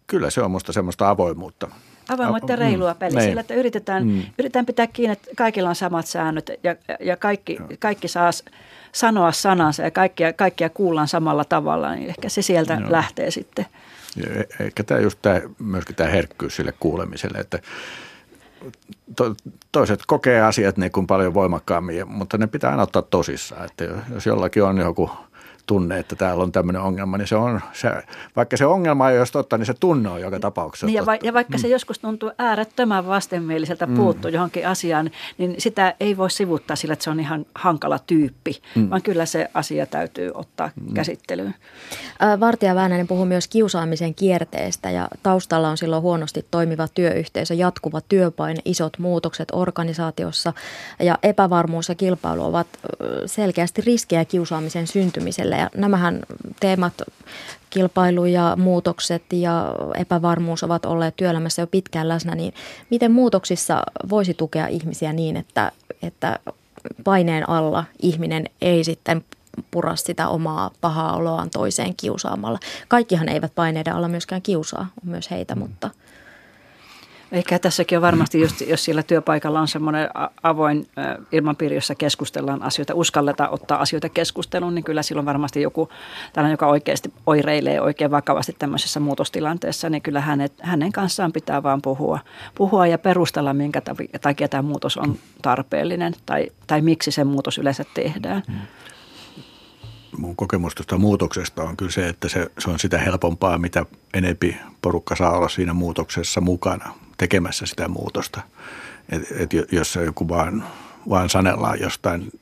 [0.06, 1.70] kyllä se on minusta semmoista avoimuutta.
[2.08, 4.22] Avoimuutta ja reilua mm, peliä, sillä että yritetään, mm.
[4.38, 8.30] yritetään pitää kiinni, että kaikilla on samat säännöt ja, ja kaikki, kaikki saa
[8.92, 12.92] sanoa sanansa ja kaikkia, kaikkia kuullaan samalla tavalla, niin ehkä se sieltä Joo.
[12.92, 13.66] lähtee sitten.
[14.16, 17.58] Ja ehkä tämä just tämä, myöskin tämä herkkyys sille kuulemiselle, että
[19.16, 19.34] to,
[19.72, 23.64] toiset kokee asiat niin kuin paljon voimakkaammin, mutta ne pitää aina ottaa tosissaan.
[23.64, 23.84] Että
[24.14, 25.10] jos jollakin on joku–
[25.68, 27.90] tunne, että täällä on tämmöinen ongelma, niin se on, se,
[28.36, 31.16] vaikka se ongelma ei ole totta, niin se tunne on joka tapauksessa niin ja, va,
[31.22, 31.60] ja vaikka mm.
[31.60, 33.94] se joskus tuntuu äärettömän vastenmieliseltä mm.
[33.94, 38.60] puuttua johonkin asiaan, niin sitä ei voi sivuttaa sillä, että se on ihan hankala tyyppi,
[38.74, 38.90] mm.
[38.90, 40.94] vaan kyllä se asia täytyy ottaa mm.
[40.94, 41.54] käsittelyyn.
[42.40, 48.60] Vartija Väänänen puhuu myös kiusaamisen kierteestä ja taustalla on silloin huonosti toimiva työyhteisö, jatkuva työpaine,
[48.64, 50.52] isot muutokset organisaatiossa
[51.00, 52.66] ja epävarmuus ja kilpailu ovat
[53.26, 56.20] selkeästi riskejä kiusaamisen syntymiselle ja nämähän
[56.60, 56.92] teemat,
[57.70, 62.54] kilpailu ja muutokset ja epävarmuus ovat olleet työelämässä jo pitkään läsnä, niin
[62.90, 66.38] miten muutoksissa voisi tukea ihmisiä niin, että, että
[67.04, 69.24] paineen alla ihminen ei sitten
[69.70, 72.58] pura sitä omaa pahaa oloaan toiseen kiusaamalla.
[72.88, 75.90] Kaikkihan eivät paineiden alla myöskään kiusaa, on myös heitä, mutta–
[77.32, 80.08] Ehkä tässäkin on varmasti, just, jos siellä työpaikalla on semmoinen
[80.42, 80.86] avoin
[81.32, 85.88] ilmapiiri, jossa keskustellaan asioita, uskalletaan ottaa asioita keskusteluun, niin kyllä silloin varmasti joku
[86.32, 91.82] tällainen, joka oikeasti oireilee oikein vakavasti tämmöisessä muutostilanteessa, niin kyllä hänet, hänen kanssaan pitää vaan
[91.82, 92.18] puhua,
[92.54, 93.82] puhua ja perustella, minkä
[94.20, 98.42] takia tämä muutos on tarpeellinen tai, tai miksi se muutos yleensä tehdään.
[98.48, 98.54] Mm
[100.18, 104.56] mun kokemus tuosta muutoksesta on kyllä se, että se, se on sitä helpompaa, mitä enempi
[104.82, 108.40] porukka saa olla siinä muutoksessa mukana tekemässä sitä muutosta.
[109.08, 110.64] Et, et jos joku vaan,
[111.08, 112.32] vaan sanellaan jostain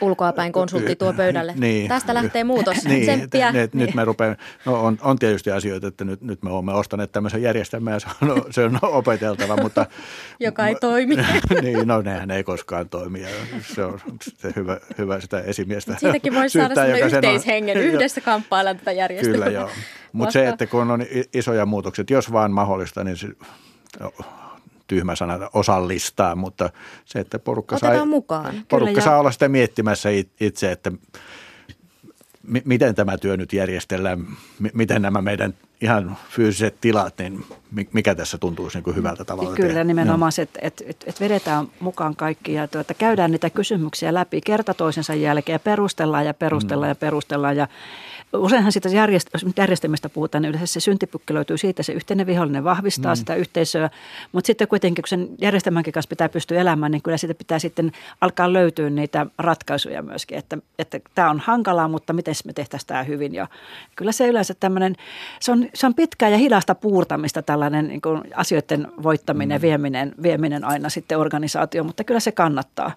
[0.00, 1.54] ulkoapäin konsultti tuo pöydälle.
[1.64, 2.76] Niin, Tästä lähtee muutos.
[2.84, 3.52] Niin, Tsemppiä.
[3.52, 3.70] Ne, niin.
[3.72, 7.42] Nyt me rupeamme, no on, on tietysti asioita, että nyt, nyt me olemme ostaneet tämmöisen
[7.42, 9.86] järjestelmän ja se on, se on opeteltava, mutta...
[10.40, 11.16] Joka ei toimi.
[11.62, 13.28] niin, no nehän ei koskaan toimi ja
[13.74, 18.74] se on se hyvä, hyvä sitä esimiestä Siitäkin voisi saada sellainen yhteishengen, on, yhdessä kamppailla
[18.74, 19.48] tätä järjestelmää.
[19.48, 19.70] Kyllä joo,
[20.12, 23.28] mutta se, että kun on isoja muutoksia, jos vaan mahdollista, niin se,
[24.86, 26.70] tyhmä sana osallistaa, mutta
[27.04, 28.54] se, että porukka, saa, mukaan.
[28.68, 30.08] porukka Kyllä, saa olla sitä miettimässä
[30.40, 30.92] itse, että
[32.64, 34.26] miten tämä työ nyt järjestellään,
[34.74, 37.44] miten nämä meidän ihan fyysiset tilat, niin
[37.92, 39.84] mikä tässä tuntuisi niin kuin hyvältä tavalla Kyllä, tehdä.
[39.84, 44.40] nimenomaan se, että et, et, et vedetään mukaan kaikki ja tuota, käydään niitä kysymyksiä läpi
[44.40, 46.90] kerta toisensa jälkeen ja perustellaan ja perustellaan mm.
[46.90, 47.68] ja perustellaan ja
[48.34, 53.14] Useinhan siitä järjest- järjestelmistä puhutaan, niin yleensä se syntipukki löytyy siitä, se yhteinen vihollinen vahvistaa
[53.14, 53.16] mm.
[53.16, 53.90] sitä yhteisöä,
[54.32, 57.92] mutta sitten kuitenkin, kun sen järjestelmänkin kanssa pitää pystyä elämään, niin kyllä siitä pitää sitten
[58.20, 63.02] alkaa löytyä niitä ratkaisuja myöskin, että, että tämä on hankalaa, mutta miten me tehtäisiin tämä
[63.02, 63.34] hyvin.
[63.34, 63.46] Ja
[63.96, 64.96] kyllä se yleensä tämmöinen,
[65.40, 69.62] se on, se on pitkää ja hidasta puurtamista tällainen niin kuin asioiden voittaminen, mm.
[69.62, 72.92] vieminen, vieminen aina sitten organisaatio, mutta kyllä se kannattaa.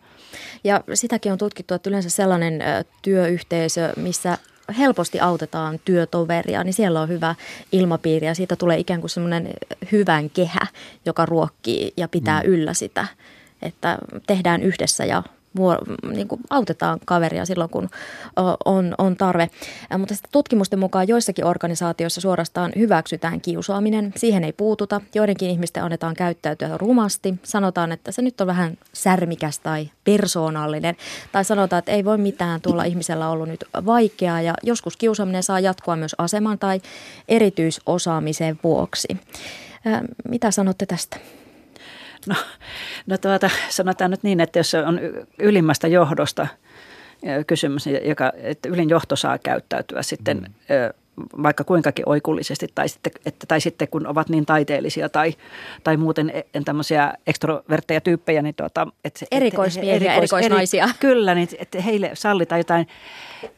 [0.64, 2.64] Ja sitäkin on tutkittu, että yleensä sellainen
[3.02, 4.38] työyhteisö, missä
[4.78, 7.36] helposti autetaan työtoveria, niin siellä on hyvä
[7.72, 9.50] ilmapiiri ja siitä tulee ikään kuin semmoinen
[9.92, 10.68] hyvän kehä,
[11.06, 12.50] joka ruokkii ja pitää mm.
[12.50, 13.08] yllä sitä,
[13.62, 13.98] että
[14.28, 15.24] tehdään yhdessä ja
[16.14, 17.90] niin kuin autetaan kaveria silloin, kun
[18.66, 19.50] on, on tarve.
[19.98, 24.14] Mutta tutkimusten mukaan joissakin organisaatioissa suorastaan hyväksytään kiusaaminen.
[24.16, 25.02] Siihen ei puututa.
[25.16, 27.36] Joidenkin ihmisten annetaan käyttäytyä rumasti.
[27.44, 30.96] Sanotaan, että se nyt on vähän särmikäs tai persoonallinen.
[31.32, 34.42] Tai sanotaan, että ei voi mitään, tuolla ihmisellä ollut nyt vaikeaa.
[34.42, 36.82] Ja joskus kiusaaminen saa jatkua myös aseman tai
[37.28, 39.08] erityisosaamisen vuoksi.
[40.30, 41.18] Mitä sanotte tästä?
[42.28, 42.36] No,
[43.08, 45.00] no tuota, sanotaan nyt niin, että jos on
[45.40, 46.48] ylimmästä johdosta
[47.48, 50.54] kysymys, joka, että ylin johto saa käyttäytyä sitten mm
[51.44, 55.34] vaikka kuinkakin oikullisesti tai sitten, että, tai sitten kun ovat niin taiteellisia tai,
[55.84, 58.42] tai muuten e, tämmöisiä ekstrovertteja tyyppejä.
[58.42, 60.84] Niin tuota, että, Erikoismiehiä, erikois, erikoisnaisia.
[60.84, 62.88] Eri, kyllä, niin että heille sallitaan jotain.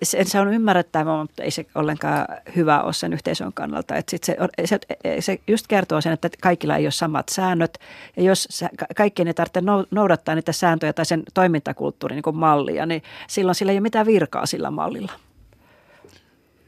[0.03, 3.95] Se, se on ymmärrettävää, mutta ei se ollenkaan hyvä ole sen yhteisön kannalta.
[3.95, 4.79] Että sit se, se,
[5.19, 7.77] se just kertoo sen, että kaikilla ei ole samat säännöt.
[8.17, 13.55] Ja jos kaikkien ei tarvitse noudattaa niitä sääntöjä tai sen toimintakulttuurin niin mallia, niin silloin
[13.55, 15.11] sillä ei ole mitään virkaa sillä mallilla.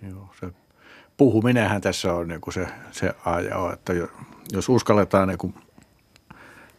[0.09, 0.60] Joo, se
[1.17, 3.93] puhuminenhän tässä on niin kuin se, se A ja O, että
[4.53, 5.53] jos uskalletaan, niin kuin,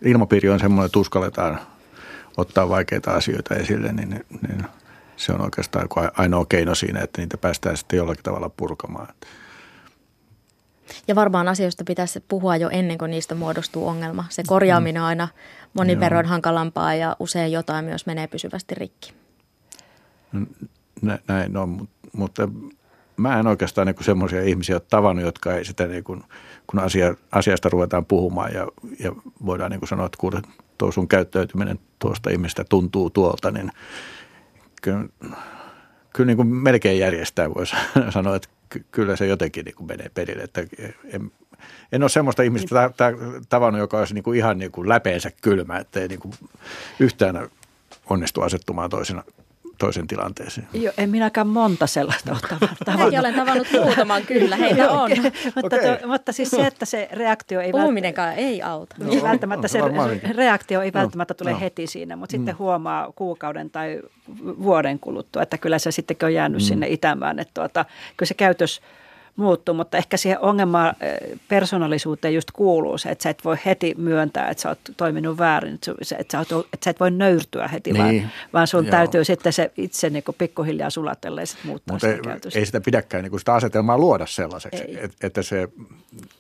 [0.03, 1.61] ilmapiiri on semmoinen, että uskalletaan
[2.37, 4.65] ottaa vaikeita asioita esille, niin, niin
[5.17, 9.09] se on oikeastaan ainoa keino siinä, että niitä päästään sitten jollakin tavalla purkamaan.
[11.09, 14.25] Ja varmaan asioista pitäisi puhua jo ennen kuin niistä muodostuu ongelma.
[14.29, 15.29] Se korjaaminen on aina
[15.75, 19.15] monin verroin hankalampaa ja usein jotain myös menee pysyvästi rikki.
[21.29, 22.49] Näin on, mutta
[23.23, 26.25] mä en oikeastaan niin semmoisia ihmisiä ole tavannut, jotka ei sitä niin kuin,
[26.67, 28.69] kun asia, asiasta ruvetaan puhumaan ja,
[28.99, 29.13] ja
[29.47, 30.43] voidaan niin kuin sanoa, että kuule,
[30.79, 33.71] tuo sun käyttäytyminen tuosta ihmistä tuntuu tuolta, niin
[34.83, 35.05] kyllä,
[36.13, 37.77] kyllä niin kuin melkein järjestää voisi
[38.11, 38.49] sanoa, että
[38.91, 40.43] kyllä se jotenkin niin kuin menee perille.
[40.43, 40.61] Että
[41.05, 41.31] en,
[41.93, 42.91] en ole semmoista ihmistä
[43.49, 46.35] tavannut, joka olisi niin kuin ihan niin kuin läpeensä kylmä, että ei niin kuin
[47.01, 47.49] yhtään
[48.11, 49.23] onnistu asettumaan toisena
[49.79, 50.69] toisen tilanteeseen.
[50.73, 53.05] Joo, en minäkään monta sellaista ole tavannut.
[53.05, 55.11] Mäkin olen tavannut muutaman kyllä, heitä on.
[55.55, 55.97] mutta, okay.
[55.97, 58.97] to, mutta siis se, että se reaktio ei Puhuminenkaan ei auta.
[58.99, 59.79] No, ei välttämättä se
[60.37, 61.61] reaktio ei välttämättä no, tule no.
[61.61, 62.41] heti siinä, mutta mm.
[62.41, 64.03] sitten huomaa kuukauden tai
[64.63, 66.65] vuoden kuluttua, että kyllä se sittenkin on jäänyt mm.
[66.65, 67.39] sinne itämään.
[67.39, 67.85] Että tuota,
[68.17, 68.81] kyllä se käytös
[69.37, 70.97] muuttuu, mutta ehkä siihen ongelmaan
[71.49, 75.75] persoonallisuuteen just kuuluu se, että sä et voi heti myöntää, että sä oot toiminut väärin,
[75.75, 78.23] että sä, että sä, oot, että sä et voi nöyrtyä heti, niin.
[78.23, 78.91] vaan, vaan sun Joo.
[78.91, 82.19] täytyy sitten se itse niin kuin pikkuhiljaa sulatella ja sitten muuttaa mutta ei,
[82.55, 85.69] ei sitä pidäkään niin kuin sitä asetelmaa luoda sellaiseksi, että, että se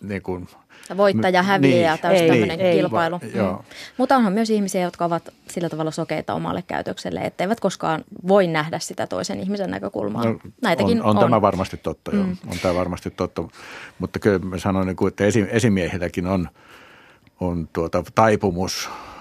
[0.00, 0.48] niin kuin–
[0.96, 3.20] voittaja häviää niin, täysin tämmöinen ei, kilpailu.
[3.22, 3.58] Ei, mm.
[3.96, 8.78] Mutta onhan myös ihmisiä, jotka ovat sillä tavalla sokeita omalle käytökselle, etteivät koskaan voi nähdä
[8.78, 10.24] sitä toisen ihmisen näkökulmaa.
[10.24, 11.24] No, Näitäkin on, on, on.
[11.24, 12.18] tämä varmasti totta, mm.
[12.18, 12.26] joo.
[12.46, 13.42] On tämä varmasti totta.
[13.98, 16.48] Mutta kyllä mä sanoin, niin että esimiehilläkin on,
[17.40, 18.88] on tuota taipumus–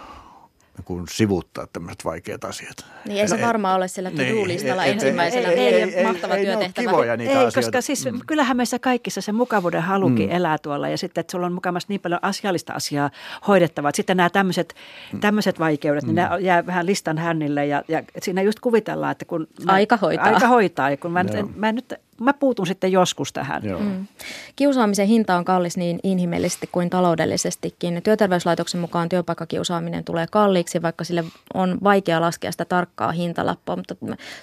[0.86, 2.86] kuin sivuttaa tämmöiset vaikeat asiat.
[3.08, 5.50] Niin ei se varmaan ole siellä to-do-listalla niin, ensimmäisenä.
[5.50, 6.84] Ei, ei, ei, mahtava ei, työtehtävä.
[6.84, 7.62] Ei, kivoja niitä ei asioita.
[7.62, 8.20] koska siis mm.
[8.28, 10.36] kyllähän meissä kaikissa se mukavuuden halukin mm.
[10.36, 13.10] elää tuolla ja sitten, että sulla on mukavasti niin paljon asiallista asiaa
[13.48, 13.92] hoidettavaa.
[13.96, 14.76] Sitten nämä tämmöiset,
[15.14, 15.20] mm.
[15.20, 16.22] tämmöiset vaikeudet, niin mm.
[16.22, 19.48] ne jää vähän listan hännille ja, ja siinä just kuvitellaan, että kun...
[19.68, 20.26] Aika hoitaa.
[20.26, 21.94] Aika hoitaa ja kun mä, en, mä en nyt
[22.24, 23.62] mä puutun sitten joskus tähän.
[23.80, 24.08] Mm.
[24.56, 28.02] Kiusaamisen hinta on kallis niin inhimillisesti kuin taloudellisestikin.
[28.04, 33.96] Työterveyslaitoksen mukaan työpaikkakiusaaminen tulee kalliiksi, vaikka sille on vaikea laskea sitä tarkkaa hintalappua, mutta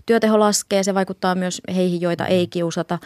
[0.06, 2.98] työteho laskee, se vaikuttaa myös heihin, joita ei kiusata.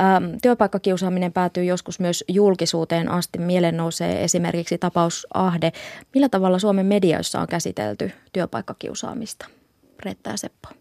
[0.00, 3.38] Ähm, työpaikkakiusaaminen päätyy joskus myös julkisuuteen asti.
[3.38, 5.72] Mielen nousee esimerkiksi tapaus Ahde.
[6.14, 9.46] Millä tavalla Suomen medioissa on käsitelty työpaikkakiusaamista?
[10.04, 10.77] Reetta ja Seppo.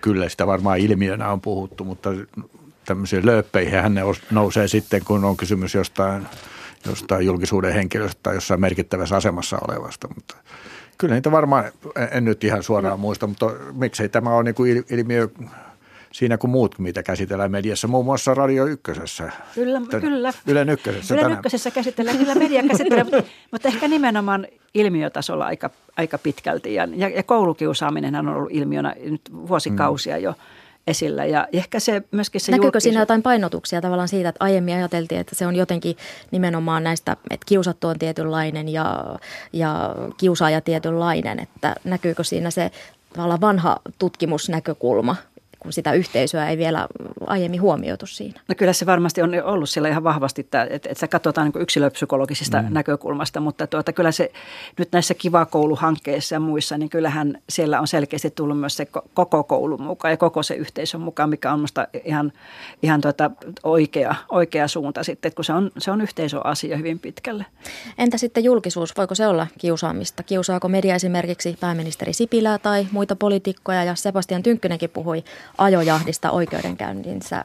[0.00, 2.10] Kyllä sitä varmaan ilmiönä on puhuttu, mutta
[2.84, 3.94] tämmöisiin lööppeihin hän
[4.30, 6.26] nousee sitten, kun on kysymys jostain,
[6.86, 10.36] jostain julkisuuden henkilöstä tai jossain merkittävässä asemassa olevasta, mutta
[10.98, 11.64] kyllä niitä varmaan,
[12.10, 15.28] en nyt ihan suoraan muista, mutta miksei tämä ole niin kuin ilmiö
[16.14, 19.32] siinä kuin muut, mitä käsitellään mediassa, muun muassa Radio Ykkösessä.
[19.54, 20.32] Kyllä, Tän, kyllä.
[20.46, 21.38] Ylen Ykkösessä Ylen tänään.
[21.38, 26.74] Ykkösessä käsitellään kyllä media käsittelee, mutta, mutta ehkä nimenomaan ilmiötasolla aika, aika pitkälti.
[26.74, 30.34] Ja, ja, ja koulukiusaaminen on ollut ilmiönä nyt vuosikausia jo
[30.86, 31.24] esillä.
[31.24, 35.20] Ja ehkä se myöskin se Näkyykö julkisuus- siinä jotain painotuksia tavallaan siitä, että aiemmin ajateltiin,
[35.20, 35.96] että se on jotenkin
[36.30, 39.04] nimenomaan näistä, että kiusattu on tietynlainen ja,
[39.52, 42.70] ja kiusaaja tietynlainen, että näkyykö siinä se
[43.12, 45.16] tavallaan vanha tutkimusnäkökulma,
[45.64, 46.88] kun sitä yhteisöä ei vielä
[47.26, 48.40] aiemmin huomioitu siinä?
[48.48, 51.62] No kyllä se varmasti on ollut siellä ihan vahvasti, että, että, että se katsotaan niin
[51.62, 52.68] yksilöpsykologisesta mm.
[52.70, 54.32] näkökulmasta, mutta tuota, kyllä se
[54.78, 59.44] nyt näissä kivakouluhankkeissa ja muissa, niin kyllähän siellä on selkeästi tullut myös se ko- koko
[59.44, 62.32] koulun mukaan ja koko se yhteisön mukaan, mikä on minusta ihan,
[62.82, 63.30] ihan tuota
[63.62, 67.46] oikea, oikea suunta sitten, että kun se on, se on yhteisöasia hyvin pitkälle.
[67.98, 70.22] Entä sitten julkisuus, voiko se olla kiusaamista?
[70.22, 75.24] Kiusaako media esimerkiksi pääministeri Sipilää tai muita poliitikkoja ja Sebastian Tynkkynenkin puhui
[75.58, 77.42] ajojahdista oikeudenkäyntinsä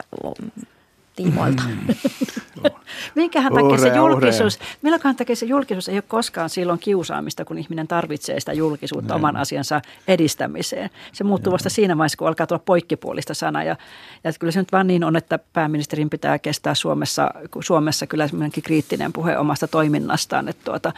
[1.24, 1.64] tiimoilta.
[3.16, 7.88] Minkähän takia se julkisuus, milloinkaan takia se julkisuus ei ole koskaan silloin kiusaamista, kun ihminen
[7.88, 10.89] tarvitsee sitä julkisuutta oman asiansa edistämiseen.
[11.12, 13.64] Se muuttuu vasta siinä vaiheessa, kun alkaa tulla poikkipuolista sanaa.
[13.64, 13.76] Ja,
[14.24, 18.64] ja kyllä se nyt vaan niin on, että pääministerin pitää kestää Suomessa, Suomessa kyllä semmoinenkin
[18.64, 20.93] kriittinen puhe omasta toiminnastaan, että tuota,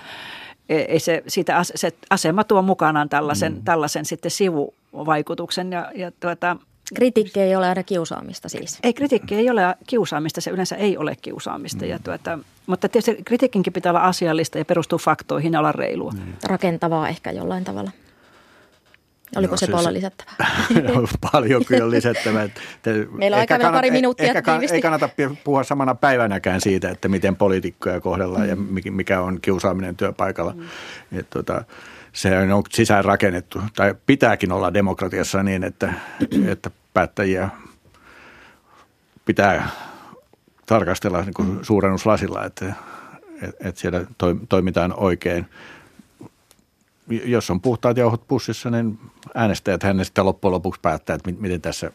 [0.70, 3.62] ei se, siitä as, se asema tuo mukanaan tällaisen, mm.
[3.64, 6.58] tällaisen sitten sivuvaikutuksen ja, ja tuota,
[6.94, 8.80] Kritiikki ei ole aina kiusaamista siis.
[8.84, 11.86] ei kritiikki ei ole kiusaamista, se yleensä ei ole kiusaamista.
[11.86, 11.92] Mm.
[11.92, 16.12] Ja tuota, mutta tietysti kritiikinkin pitää olla asiallista ja perustua faktoihin ja olla reilua.
[16.12, 16.34] Mm.
[16.44, 17.92] Rakentavaa ehkä jollain tavalla.
[19.36, 20.36] Oliko No, se tuolla se- lisättävää?
[20.96, 22.50] No, paljon kyllä lisättävää.
[22.82, 24.76] Te- Meillä on aikaa vielä pari kannata- minuuttia Ehkä kann- tiivisti.
[24.76, 25.10] ei kannata
[25.44, 28.56] puhua samana päivänäkään siitä, että miten poliitikkoja kohdellaan ja
[28.92, 30.54] mikä- on kiusaaminen työpaikalla.
[30.54, 31.20] Mm.
[31.20, 31.64] Et, tota,
[32.14, 35.94] se on sisään rakennettu, tai pitääkin olla demokratiassa niin, että,
[36.48, 37.50] että päättäjiä
[39.26, 39.70] pitää
[40.66, 42.74] tarkastella niin kuin suurennuslasilla, että,
[43.42, 45.46] että, siellä toi- toimitaan oikein.
[47.10, 49.00] Jos on puhtaat jauhot pussissa, niin
[49.36, 51.92] äänestäjät hän sitten loppujen lopuksi päättää, että mi- miten tässä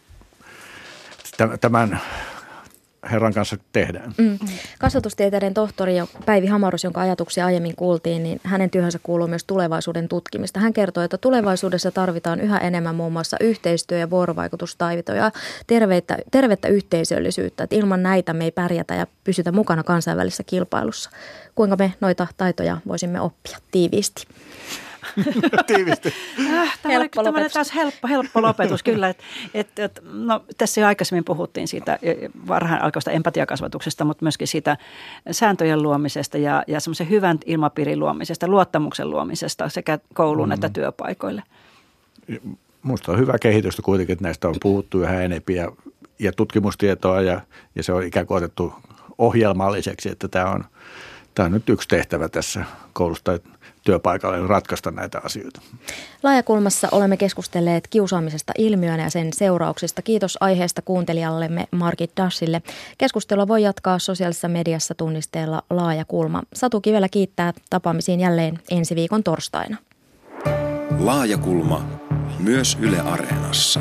[1.37, 2.01] tä- tämän
[3.11, 4.15] herran kanssa tehdään.
[4.19, 4.39] Mm.
[4.79, 5.95] Kasvatustieteiden tohtori
[6.27, 10.61] Päivi Hamarus, jonka ajatuksia aiemmin kuultiin, niin hänen työhönsä kuuluu myös tulevaisuuden tutkimista.
[10.61, 15.31] Hän kertoo, että tulevaisuudessa tarvitaan yhä enemmän muun muassa yhteistyö- ja vuorovaikutustaitoja,
[15.67, 17.65] terveitä, tervettä yhteisöllisyyttä.
[17.65, 21.11] Että ilman näitä me ei pärjätä ja pysytä mukana kansainvälisessä kilpailussa.
[21.55, 24.27] Kuinka me noita taitoja voisimme oppia tiiviisti?
[25.67, 26.13] Tiivisti.
[26.41, 27.53] Äh, tämä oli Helppo tämmöinen lopetus.
[27.53, 29.09] taas helppo, helppo lopetus kyllä.
[29.09, 29.19] Et,
[29.55, 32.15] et, et, no, tässä jo aikaisemmin puhuttiin siitä e,
[32.49, 34.77] varhain alkoista empatiakasvatuksesta, mutta myöskin siitä
[35.31, 40.53] sääntöjen luomisesta ja, ja semmoisen hyvän ilmapiirin luomisesta, luottamuksen luomisesta sekä kouluun mm.
[40.53, 41.43] että työpaikoille.
[42.83, 45.73] Minusta on hyvä kehitystä kuitenkin, että näistä on puhuttu yhä enempi ja,
[46.19, 47.41] ja tutkimustietoa ja,
[47.75, 48.73] ja se on ikään kuin otettu
[49.19, 50.65] ohjelmalliseksi, että tämä on,
[51.35, 53.39] tämä on nyt yksi tehtävä tässä koulusta
[53.87, 55.61] työpaikalle ratkaista näitä asioita.
[56.23, 60.03] Laajakulmassa olemme keskustelleet kiusaamisesta ilmiönä ja sen seurauksista.
[60.03, 62.63] Kiitos aiheesta kuuntelijallemme Margit Dashille.
[62.99, 66.43] Keskustelua voi jatkaa sosiaalisessa mediassa tunnisteella Laajakulma.
[66.53, 69.77] Satu Kivelä kiittää tapaamisiin jälleen ensi viikon torstaina.
[70.99, 71.89] Laajakulma
[72.39, 73.81] myös Yle Areenassa.